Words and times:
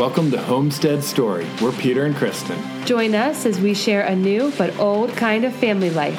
Welcome 0.00 0.30
to 0.30 0.40
Homestead 0.40 1.04
Story. 1.04 1.46
We're 1.60 1.72
Peter 1.72 2.06
and 2.06 2.16
Kristen. 2.16 2.56
Join 2.86 3.14
us 3.14 3.44
as 3.44 3.60
we 3.60 3.74
share 3.74 4.00
a 4.00 4.16
new 4.16 4.50
but 4.56 4.74
old 4.78 5.10
kind 5.10 5.44
of 5.44 5.54
family 5.54 5.90
life. 5.90 6.18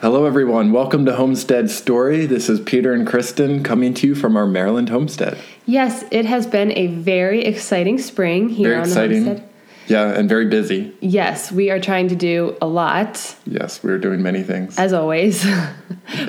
Hello, 0.00 0.24
everyone. 0.24 0.72
Welcome 0.72 1.04
to 1.04 1.16
Homestead 1.16 1.68
Story. 1.68 2.24
This 2.24 2.48
is 2.48 2.58
Peter 2.58 2.94
and 2.94 3.06
Kristen 3.06 3.62
coming 3.62 3.92
to 3.92 4.06
you 4.06 4.14
from 4.14 4.38
our 4.38 4.46
Maryland 4.46 4.88
homestead. 4.88 5.36
Yes, 5.66 6.06
it 6.10 6.24
has 6.24 6.46
been 6.46 6.72
a 6.72 6.86
very 6.86 7.44
exciting 7.44 7.98
spring 7.98 8.48
here 8.48 8.70
Very 8.70 8.80
on 8.80 8.86
exciting. 8.86 9.24
the 9.24 9.28
homestead. 9.28 9.49
Yeah, 9.90 10.10
and 10.10 10.28
very 10.28 10.46
busy. 10.46 10.92
Yes, 11.00 11.50
we 11.50 11.70
are 11.70 11.80
trying 11.80 12.06
to 12.08 12.14
do 12.16 12.56
a 12.62 12.66
lot, 12.66 13.34
Yes, 13.44 13.82
we're 13.82 13.98
doing 13.98 14.22
many 14.22 14.44
things. 14.44 14.78
as 14.78 14.92
always. 14.92 15.44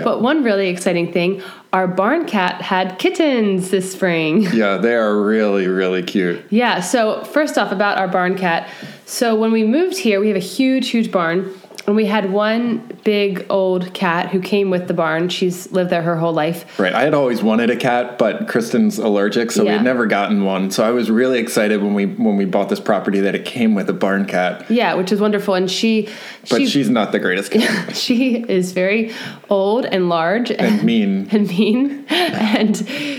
But 0.03 0.21
one 0.21 0.43
really 0.43 0.69
exciting 0.69 1.11
thing 1.11 1.41
our 1.73 1.87
barn 1.87 2.25
cat 2.25 2.61
had 2.61 2.99
kittens 2.99 3.69
this 3.71 3.91
spring. 3.91 4.41
yeah, 4.53 4.77
they 4.77 4.93
are 4.95 5.19
really, 5.21 5.67
really 5.67 6.03
cute. 6.03 6.43
Yeah, 6.49 6.81
so 6.81 7.23
first 7.23 7.57
off, 7.57 7.71
about 7.71 7.97
our 7.97 8.07
barn 8.07 8.37
cat. 8.37 8.69
So 9.05 9.35
when 9.35 9.51
we 9.51 9.63
moved 9.63 9.97
here, 9.97 10.19
we 10.19 10.27
have 10.27 10.37
a 10.37 10.39
huge, 10.39 10.89
huge 10.89 11.11
barn, 11.11 11.51
and 11.87 11.95
we 11.95 12.05
had 12.05 12.31
one 12.31 12.97
big 13.03 13.45
old 13.49 13.93
cat 13.93 14.29
who 14.29 14.39
came 14.39 14.69
with 14.69 14.87
the 14.87 14.93
barn. 14.93 15.29
She's 15.29 15.71
lived 15.71 15.89
there 15.89 16.01
her 16.03 16.15
whole 16.17 16.33
life. 16.33 16.79
Right. 16.79 16.93
I 16.93 17.01
had 17.03 17.13
always 17.13 17.41
wanted 17.41 17.69
a 17.69 17.75
cat, 17.75 18.17
but 18.17 18.47
Kristen's 18.47 18.99
allergic, 18.99 19.51
so 19.51 19.63
we 19.63 19.69
Yeah. 19.69 19.77
had 19.77 19.83
never 19.83 20.05
gotten 20.05 20.43
one. 20.45 20.69
So 20.71 20.83
I 20.83 20.91
was 20.91 21.09
really 21.09 21.39
excited 21.39 21.81
when 21.81 21.93
we 21.93 22.05
when 22.05 22.37
we 22.37 22.45
bought 22.45 22.69
this 22.69 22.79
property 22.79 23.19
that 23.21 23.35
it 23.35 23.45
came 23.45 23.73
with 23.75 23.89
a 23.89 23.93
barn 23.93 24.25
cat. 24.25 24.65
Yeah, 24.69 24.93
which 24.93 25.11
is 25.11 25.19
wonderful. 25.19 25.53
And 25.55 25.69
she, 25.69 26.07
But 26.49 26.57
she, 26.59 26.67
she's 26.67 26.89
not 26.89 27.11
the 27.11 27.19
greatest 27.19 27.51
cat. 27.51 27.95
she 28.05 28.35
is 28.47 28.71
very 28.73 29.11
old 29.49 29.85
and 29.85 30.09
large 30.09 30.51
and 30.51 30.83
mean. 30.83 31.27
and 31.31 31.47
mean 31.49 32.05
and 32.09 32.77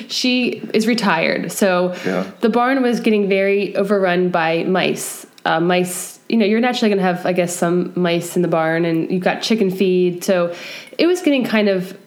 she 0.08 0.62
is 0.74 0.86
retired 0.86 1.50
so 1.52 1.94
Yeah. 2.06 2.24
the 2.40 2.48
barn 2.48 2.82
was 2.82 3.00
getting 3.00 3.28
very 3.28 3.74
overrun 3.76 4.28
by 4.30 4.64
mice 4.64 5.26
uh, 5.44 5.60
mice 5.60 6.20
you 6.28 6.36
know 6.36 6.46
you're 6.46 6.60
naturally 6.60 6.88
going 6.88 6.98
to 6.98 7.04
have 7.04 7.26
i 7.26 7.32
guess 7.32 7.54
some 7.54 7.92
mice 7.96 8.36
in 8.36 8.42
the 8.42 8.48
barn 8.48 8.84
and 8.84 9.10
you've 9.10 9.24
got 9.24 9.42
chicken 9.42 9.70
feed. 9.70 10.22
So 10.24 10.54
it 10.98 11.06
was 11.06 11.20
getting 11.22 11.44
kind 11.44 11.68
of 11.68 11.98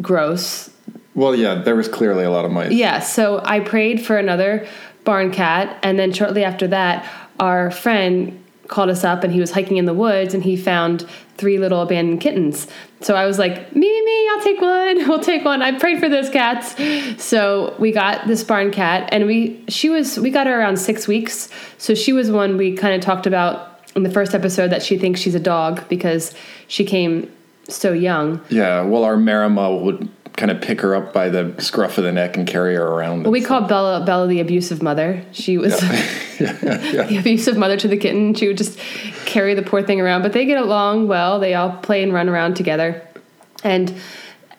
gross. 0.00 0.70
Well, 1.14 1.34
yeah, 1.34 1.54
there 1.54 1.76
was 1.76 1.88
clearly 1.88 2.24
a 2.24 2.30
lot 2.30 2.44
of 2.44 2.50
mice. 2.50 2.72
yeah 2.72 3.00
so 3.00 3.40
i 3.44 3.60
prayed 3.60 4.04
for 4.04 4.16
another 4.16 4.66
barn 5.04 5.30
cat. 5.30 5.78
And 5.82 5.98
then 5.98 6.12
shortly 6.12 6.44
after 6.44 6.68
that 6.68 7.08
our 7.40 7.70
friend 7.70 8.43
called 8.68 8.90
us 8.90 9.04
up 9.04 9.24
and 9.24 9.32
he 9.32 9.40
was 9.40 9.50
hiking 9.50 9.76
in 9.76 9.84
the 9.84 9.94
woods 9.94 10.34
and 10.34 10.42
he 10.42 10.56
found 10.56 11.06
three 11.36 11.58
little 11.58 11.82
abandoned 11.82 12.20
kittens. 12.20 12.66
So 13.00 13.14
i 13.14 13.26
was 13.26 13.38
like 13.38 13.74
me 13.74 13.80
me 13.80 14.04
me 14.04 14.28
i'll 14.30 14.42
take 14.42 14.60
one 14.60 15.08
we'll 15.08 15.20
take 15.20 15.44
one. 15.44 15.62
I 15.62 15.78
prayed 15.78 16.00
for 16.00 16.08
those 16.08 16.30
cats. 16.30 16.74
So 17.22 17.74
we 17.78 17.92
got 17.92 18.26
this 18.26 18.44
barn 18.44 18.70
cat 18.70 19.08
and 19.12 19.26
we 19.26 19.64
she 19.68 19.88
was 19.88 20.18
we 20.18 20.30
got 20.30 20.46
her 20.46 20.58
around 20.58 20.78
six 20.78 21.06
weeks. 21.06 21.48
So 21.78 21.94
she 21.94 22.12
was 22.12 22.30
one 22.30 22.56
we 22.56 22.76
kind 22.76 22.94
of 22.94 23.00
talked 23.00 23.26
about 23.26 23.80
in 23.96 24.02
the 24.02 24.10
first 24.10 24.34
episode 24.34 24.68
that 24.68 24.82
she 24.82 24.98
thinks 24.98 25.20
she's 25.20 25.34
a 25.34 25.40
dog 25.40 25.88
because 25.88 26.34
she 26.66 26.84
came 26.84 27.30
so 27.68 27.92
young. 27.92 28.40
Yeah, 28.48 28.82
well, 28.82 29.04
our 29.04 29.16
Maremma 29.16 29.80
would 29.80 30.08
kind 30.36 30.50
of 30.50 30.60
pick 30.60 30.80
her 30.80 30.94
up 30.94 31.12
by 31.12 31.28
the 31.28 31.54
scruff 31.58 31.96
of 31.96 32.04
the 32.04 32.12
neck 32.12 32.36
and 32.36 32.46
carry 32.46 32.74
her 32.74 32.86
around. 32.86 33.22
Well, 33.22 33.32
we 33.32 33.40
call 33.40 33.62
Bella 33.62 34.04
Bella 34.04 34.26
the 34.26 34.40
abusive 34.40 34.82
mother. 34.82 35.24
She 35.32 35.58
was 35.58 35.78
the 36.38 37.16
abusive 37.18 37.56
mother 37.56 37.76
to 37.76 37.88
the 37.88 37.96
kitten. 37.96 38.34
She 38.34 38.48
would 38.48 38.58
just 38.58 38.78
carry 39.26 39.54
the 39.54 39.62
poor 39.62 39.82
thing 39.82 40.00
around. 40.00 40.22
But 40.22 40.32
they 40.32 40.44
get 40.44 40.60
along 40.60 41.08
well. 41.08 41.38
They 41.38 41.54
all 41.54 41.76
play 41.78 42.02
and 42.02 42.12
run 42.12 42.28
around 42.28 42.54
together. 42.54 43.06
And 43.62 43.94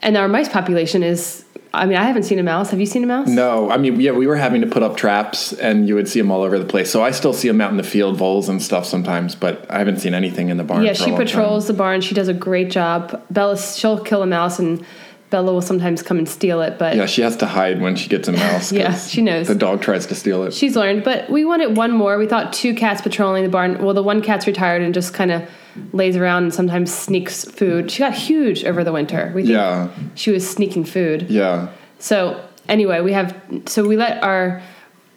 and 0.02 0.16
our 0.18 0.28
mice 0.28 0.50
population 0.50 1.04
is. 1.04 1.44
I 1.74 1.86
mean, 1.86 1.98
I 1.98 2.06
haven't 2.06 2.24
seen 2.24 2.40
a 2.40 2.44
mouse. 2.44 2.70
Have 2.70 2.80
you 2.80 2.86
seen 2.86 3.04
a 3.04 3.08
mouse? 3.08 3.28
No, 3.28 3.70
I 3.70 3.76
mean, 3.76 4.00
yeah, 4.00 4.12
we 4.12 4.28
were 4.28 4.38
having 4.38 4.62
to 4.62 4.68
put 4.68 4.82
up 4.82 4.96
traps, 4.96 5.52
and 5.52 5.90
you 5.90 5.96
would 5.96 6.08
see 6.08 6.22
them 6.22 6.32
all 6.32 6.42
over 6.42 6.58
the 6.58 6.64
place. 6.64 6.90
So 6.90 7.04
I 7.04 7.12
still 7.12 7.34
see 7.34 7.50
them 7.50 7.60
out 7.60 7.70
in 7.70 7.76
the 7.76 7.84
field, 7.84 8.16
voles 8.16 8.48
and 8.48 8.64
stuff 8.64 8.86
sometimes, 8.86 9.36
but 9.36 9.70
I 9.70 9.80
haven't 9.80 10.00
seen 10.00 10.14
anything 10.14 10.48
in 10.48 10.56
the 10.56 10.64
barn. 10.64 10.84
Yeah, 10.84 10.94
she 10.94 11.08
long 11.08 11.18
time. 11.18 11.28
patrols 11.28 11.68
the 11.68 11.74
barn. 11.74 12.00
She 12.00 12.16
does 12.16 12.30
a 12.30 12.34
great 12.34 12.72
job. 12.72 13.22
Bella, 13.30 13.58
she'll 13.58 14.00
kill 14.00 14.24
a 14.24 14.26
mouse, 14.26 14.58
and 14.58 14.86
Bella 15.32 15.52
will 15.54 15.62
sometimes 15.62 16.04
come 16.04 16.18
and 16.18 16.30
steal 16.30 16.62
it. 16.62 16.78
But 16.78 16.96
Yeah, 16.96 17.06
she 17.08 17.22
has 17.22 17.36
to 17.38 17.46
hide 17.48 17.82
when 17.82 17.96
she 17.96 18.10
gets 18.10 18.28
a 18.28 18.32
mouse. 18.44 18.72
Yeah, 18.72 18.96
she 18.96 19.22
knows. 19.22 19.48
The 19.48 19.56
dog 19.56 19.82
tries 19.82 20.06
to 20.08 20.16
steal 20.16 20.44
it. 20.44 20.54
She's 20.54 20.76
learned, 20.76 21.04
but 21.04 21.30
we 21.30 21.44
wanted 21.46 21.76
one 21.78 21.92
more. 21.92 22.18
We 22.18 22.28
thought 22.28 22.54
two 22.54 22.74
cats 22.76 23.02
patrolling 23.02 23.44
the 23.44 23.50
barn. 23.50 23.84
Well, 23.84 23.94
the 23.94 24.04
one 24.04 24.22
cat's 24.22 24.46
retired 24.48 24.82
and 24.82 24.94
just 24.94 25.14
kind 25.14 25.32
of 25.32 25.50
lays 25.92 26.16
around 26.16 26.44
and 26.44 26.54
sometimes 26.54 26.94
sneaks 26.94 27.44
food. 27.44 27.92
She 27.92 28.00
got 28.00 28.14
huge 28.14 28.64
over 28.64 28.84
the 28.84 28.92
winter. 28.94 29.32
We 29.36 29.42
think 29.42 29.52
Yeah, 29.54 29.90
she 30.14 30.32
was 30.32 30.48
sneaking 30.50 30.86
food. 30.86 31.28
yeah. 31.30 31.70
So 32.00 32.40
anyway, 32.70 33.02
we 33.02 33.14
have 33.14 33.36
so 33.66 33.84
we 33.88 33.98
let 33.98 34.24
our 34.24 34.62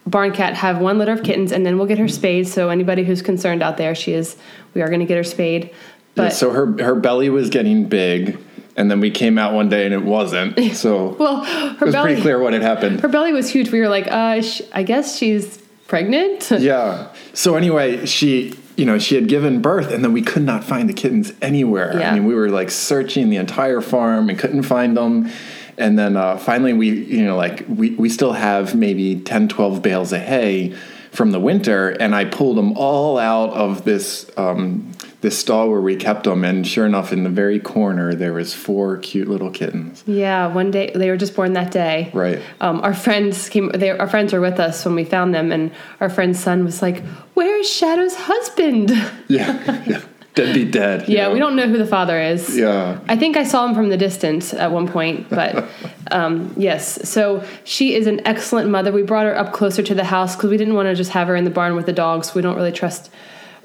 barn 0.07 0.31
cat 0.31 0.55
have 0.55 0.79
one 0.79 0.97
litter 0.97 1.11
of 1.11 1.21
kittens, 1.23 1.51
and 1.51 1.65
then 1.65 1.77
we'll 1.77 1.85
get 1.87 1.99
her 1.99 2.07
spayed. 2.07 2.47
So 2.47 2.69
anybody 2.69 3.03
who's 3.03 3.21
concerned 3.21 3.61
out 3.61 3.77
there, 3.77 3.93
she 3.93 4.13
is. 4.13 4.37
We 4.73 4.81
are 4.81 4.87
going 4.87 5.01
to 5.01 5.05
get 5.05 5.17
her 5.17 5.23
spayed. 5.23 5.69
But 6.15 6.23
yeah. 6.23 6.29
So 6.29 6.49
her 6.51 6.65
her 6.83 6.95
belly 6.95 7.29
was 7.29 7.49
getting 7.49 7.85
big, 7.87 8.37
and 8.79 8.89
then 8.89 9.01
we 9.01 9.11
came 9.11 9.37
out 9.37 9.53
one 9.53 9.67
day 9.67 9.83
and 9.85 9.93
it 9.93 10.03
wasn't. 10.03 10.57
So 10.79 11.15
well, 11.19 11.43
it 11.73 11.81
was 11.81 11.93
belly 11.93 12.07
pretty 12.07 12.21
clear 12.21 12.39
what 12.39 12.53
had 12.53 12.61
happened. 12.61 13.01
her 13.01 13.09
belly 13.09 13.33
was 13.33 13.49
huge. 13.49 13.71
We 13.71 13.81
were 13.81 13.89
like, 13.89 14.07
uh, 14.07 14.41
sh- 14.41 14.61
I 14.71 14.83
guess 14.83 15.17
she's 15.17 15.57
pregnant. 15.87 16.49
Yeah. 16.59 17.13
So 17.33 17.55
anyway, 17.55 18.05
she, 18.05 18.53
you 18.77 18.85
know, 18.85 18.97
she 18.97 19.15
had 19.15 19.27
given 19.27 19.61
birth, 19.61 19.91
and 19.91 20.03
then 20.03 20.13
we 20.13 20.21
could 20.21 20.43
not 20.43 20.63
find 20.63 20.87
the 20.87 20.93
kittens 20.93 21.33
anywhere. 21.41 21.99
Yeah. 21.99 22.11
I 22.11 22.13
mean, 22.13 22.25
we 22.25 22.33
were 22.33 22.49
like 22.49 22.71
searching 22.71 23.29
the 23.29 23.35
entire 23.37 23.81
farm 23.81 24.29
and 24.29 24.39
couldn't 24.39 24.63
find 24.63 24.95
them. 24.95 25.29
And 25.77 25.99
then 25.99 26.15
uh, 26.15 26.37
finally, 26.37 26.73
we, 26.73 26.89
you 26.89 27.25
know, 27.25 27.35
like 27.35 27.65
we, 27.67 27.91
we 27.91 28.07
still 28.09 28.33
have 28.33 28.75
maybe 28.75 29.19
10, 29.19 29.49
12 29.49 29.81
bales 29.81 30.13
of 30.13 30.21
hay 30.21 30.75
from 31.11 31.31
the 31.31 31.39
winter, 31.39 31.89
and 31.89 32.15
I 32.15 32.25
pulled 32.25 32.55
them 32.57 32.73
all 32.77 33.17
out 33.17 33.49
of 33.51 33.83
this 33.83 34.29
um, 34.37 34.91
this 35.21 35.37
stall 35.37 35.69
where 35.69 35.81
we 35.81 35.95
kept 35.95 36.23
them, 36.23 36.45
and 36.45 36.65
sure 36.65 36.85
enough, 36.85 37.11
in 37.11 37.23
the 37.23 37.29
very 37.29 37.59
corner 37.59 38.13
there 38.15 38.31
was 38.31 38.53
four 38.53 38.97
cute 38.97 39.27
little 39.27 39.51
kittens. 39.51 40.03
Yeah, 40.07 40.47
one 40.47 40.71
day 40.71 40.91
they 40.95 41.09
were 41.09 41.17
just 41.17 41.35
born 41.35 41.53
that 41.53 41.71
day. 41.71 42.09
Right. 42.13 42.41
Um, 42.61 42.79
our 42.81 42.93
friends 42.93 43.49
came. 43.49 43.69
They, 43.69 43.89
our 43.89 44.07
friends 44.07 44.31
were 44.31 44.39
with 44.39 44.59
us 44.59 44.85
when 44.85 44.95
we 44.95 45.03
found 45.03 45.35
them, 45.35 45.51
and 45.51 45.71
our 45.99 46.09
friend's 46.09 46.39
son 46.39 46.63
was 46.63 46.81
like, 46.81 47.03
"Where's 47.33 47.69
Shadow's 47.69 48.15
husband?" 48.15 48.91
Yeah, 49.27 49.83
yeah, 49.85 50.01
deadbeat 50.35 50.71
dead. 50.71 51.09
yeah, 51.09 51.27
know? 51.27 51.33
we 51.33 51.39
don't 51.39 51.57
know 51.57 51.67
who 51.67 51.77
the 51.77 51.85
father 51.85 52.19
is. 52.19 52.57
Yeah, 52.57 52.99
I 53.09 53.17
think 53.17 53.35
I 53.35 53.43
saw 53.43 53.67
him 53.67 53.75
from 53.75 53.89
the 53.89 53.97
distance 53.97 54.53
at 54.53 54.71
one 54.71 54.87
point, 54.87 55.29
but 55.29 55.67
um, 56.11 56.53
yes. 56.55 57.09
So 57.09 57.45
she 57.65 57.93
is 57.93 58.07
an 58.07 58.25
excellent 58.25 58.69
mother. 58.69 58.93
We 58.93 59.03
brought 59.03 59.25
her 59.25 59.37
up 59.37 59.51
closer 59.51 59.83
to 59.83 59.93
the 59.93 60.05
house 60.05 60.37
because 60.37 60.49
we 60.49 60.55
didn't 60.55 60.75
want 60.75 60.87
to 60.87 60.95
just 60.95 61.11
have 61.11 61.27
her 61.27 61.35
in 61.35 61.43
the 61.43 61.51
barn 61.51 61.75
with 61.75 61.87
the 61.87 61.93
dogs. 61.93 62.33
We 62.33 62.41
don't 62.41 62.55
really 62.55 62.71
trust 62.71 63.11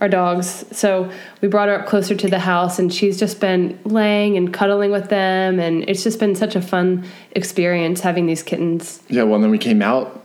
our 0.05 0.09
dogs. 0.09 0.65
So 0.71 1.11
we 1.41 1.49
brought 1.49 1.69
her 1.69 1.81
up 1.81 1.87
closer 1.87 2.15
to 2.15 2.29
the 2.29 2.39
house, 2.39 2.79
and 2.79 2.93
she's 2.93 3.19
just 3.19 3.41
been 3.41 3.79
laying 3.85 4.37
and 4.37 4.53
cuddling 4.53 4.91
with 4.91 5.09
them, 5.09 5.59
and 5.59 5.89
it's 5.89 6.05
just 6.05 6.21
been 6.21 6.35
such 6.35 6.55
a 6.55 6.61
fun 6.63 7.05
experience 7.33 8.01
having 8.01 8.27
these 8.27 8.43
kittens. 8.43 9.03
yeah. 9.09 9.23
Well, 9.25 9.41
then 9.41 9.51
we 9.51 9.59
came 9.59 9.81
out 9.83 10.21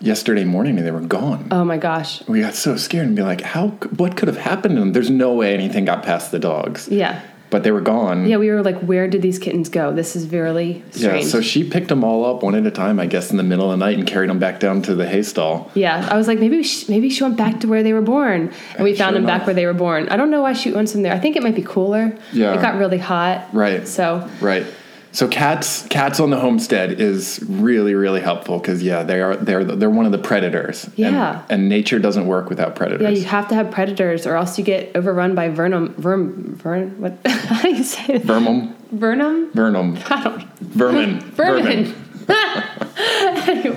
yesterday 0.00 0.44
morning 0.44 0.76
and 0.78 0.86
they 0.86 0.90
were 0.90 1.00
gone. 1.00 1.48
Oh 1.50 1.64
my 1.64 1.78
gosh. 1.78 2.26
we 2.28 2.40
got 2.40 2.54
so 2.54 2.76
scared 2.76 3.06
and 3.06 3.16
be 3.16 3.22
like, 3.22 3.40
how? 3.40 3.68
What 3.96 4.16
could 4.16 4.28
have 4.28 4.36
happened 4.36 4.76
to 4.76 4.80
them? 4.80 4.92
There's 4.92 5.10
no 5.10 5.34
way 5.34 5.52
anything 5.54 5.84
got 5.86 6.02
past 6.04 6.30
the 6.30 6.38
dogs, 6.38 6.88
Yeah. 6.88 7.20
But 7.54 7.62
they 7.62 7.70
were 7.70 7.80
gone. 7.80 8.26
Yeah, 8.26 8.38
we 8.38 8.50
were 8.50 8.64
like, 8.64 8.80
where 8.80 9.06
did 9.06 9.22
these 9.22 9.38
kittens 9.38 9.68
go? 9.68 9.92
This 9.92 10.16
is 10.16 10.26
really 10.32 10.82
strange. 10.90 11.22
Yeah, 11.22 11.30
so 11.30 11.40
she 11.40 11.62
picked 11.62 11.86
them 11.86 12.02
all 12.02 12.24
up 12.24 12.42
one 12.42 12.56
at 12.56 12.66
a 12.66 12.70
time, 12.72 12.98
I 12.98 13.06
guess, 13.06 13.30
in 13.30 13.36
the 13.36 13.44
middle 13.44 13.70
of 13.70 13.78
the 13.78 13.86
night 13.86 13.96
and 13.96 14.04
carried 14.04 14.28
them 14.28 14.40
back 14.40 14.58
down 14.58 14.82
to 14.82 14.94
the 14.96 15.06
hay 15.06 15.22
stall. 15.22 15.70
Yeah, 15.74 16.08
I 16.10 16.16
was 16.16 16.26
like, 16.26 16.40
maybe 16.40 16.64
she, 16.64 16.90
maybe 16.90 17.08
she 17.10 17.22
went 17.22 17.36
back 17.36 17.60
to 17.60 17.68
where 17.68 17.84
they 17.84 17.92
were 17.92 18.02
born, 18.02 18.52
and 18.74 18.82
we 18.82 18.96
Sure 18.96 19.04
found 19.04 19.14
them 19.14 19.24
back 19.24 19.46
where 19.46 19.54
they 19.54 19.66
were 19.66 19.72
born. 19.72 20.08
I 20.08 20.16
don't 20.16 20.32
know 20.32 20.42
why 20.42 20.52
she 20.52 20.72
wants 20.72 20.94
them 20.94 21.02
there. 21.02 21.12
I 21.12 21.20
think 21.20 21.36
it 21.36 21.44
might 21.44 21.54
be 21.54 21.62
cooler. 21.62 22.18
Yeah. 22.32 22.54
it 22.54 22.60
got 22.60 22.74
really 22.74 22.98
hot. 22.98 23.46
Right. 23.52 23.86
So 23.86 24.28
Right. 24.40 24.66
So 25.14 25.28
cats, 25.28 25.86
cats 25.90 26.18
on 26.18 26.30
the 26.30 26.40
homestead 26.40 27.00
is 27.00 27.38
really, 27.48 27.94
really 27.94 28.20
helpful 28.20 28.58
because 28.58 28.82
yeah, 28.82 29.04
they 29.04 29.20
are 29.22 29.36
they're 29.36 29.62
they're 29.62 29.88
one 29.88 30.06
of 30.06 30.12
the 30.12 30.18
predators. 30.18 30.84
And- 30.86 30.98
Yeah. 30.98 31.42
And, 31.48 31.68
nature 31.68 32.00
doesn't 32.00 32.26
work 32.26 32.48
without 32.50 32.74
predators. 32.74 33.02
yeah, 33.02 33.10
you 33.10 33.24
have 33.24 33.46
to 33.48 33.54
have 33.54 33.70
predators, 33.70 34.26
or 34.26 34.34
else 34.36 34.58
you 34.58 34.64
get 34.64 34.90
overrun 34.96 35.36
by 35.36 35.48
vernum. 35.50 35.94
Verm, 35.94 36.56
vern. 36.56 37.00
What? 37.00 37.16
How 37.26 37.62
do 37.62 37.68
you 37.70 37.84
say 37.84 38.14
it? 38.14 38.22
Vermum, 38.24 38.74
Vernum. 38.92 39.52
vernum, 39.52 39.96
I 40.10 40.24
don't. 40.24 40.42
vermin, 40.60 41.20
Vermin. 41.38 41.94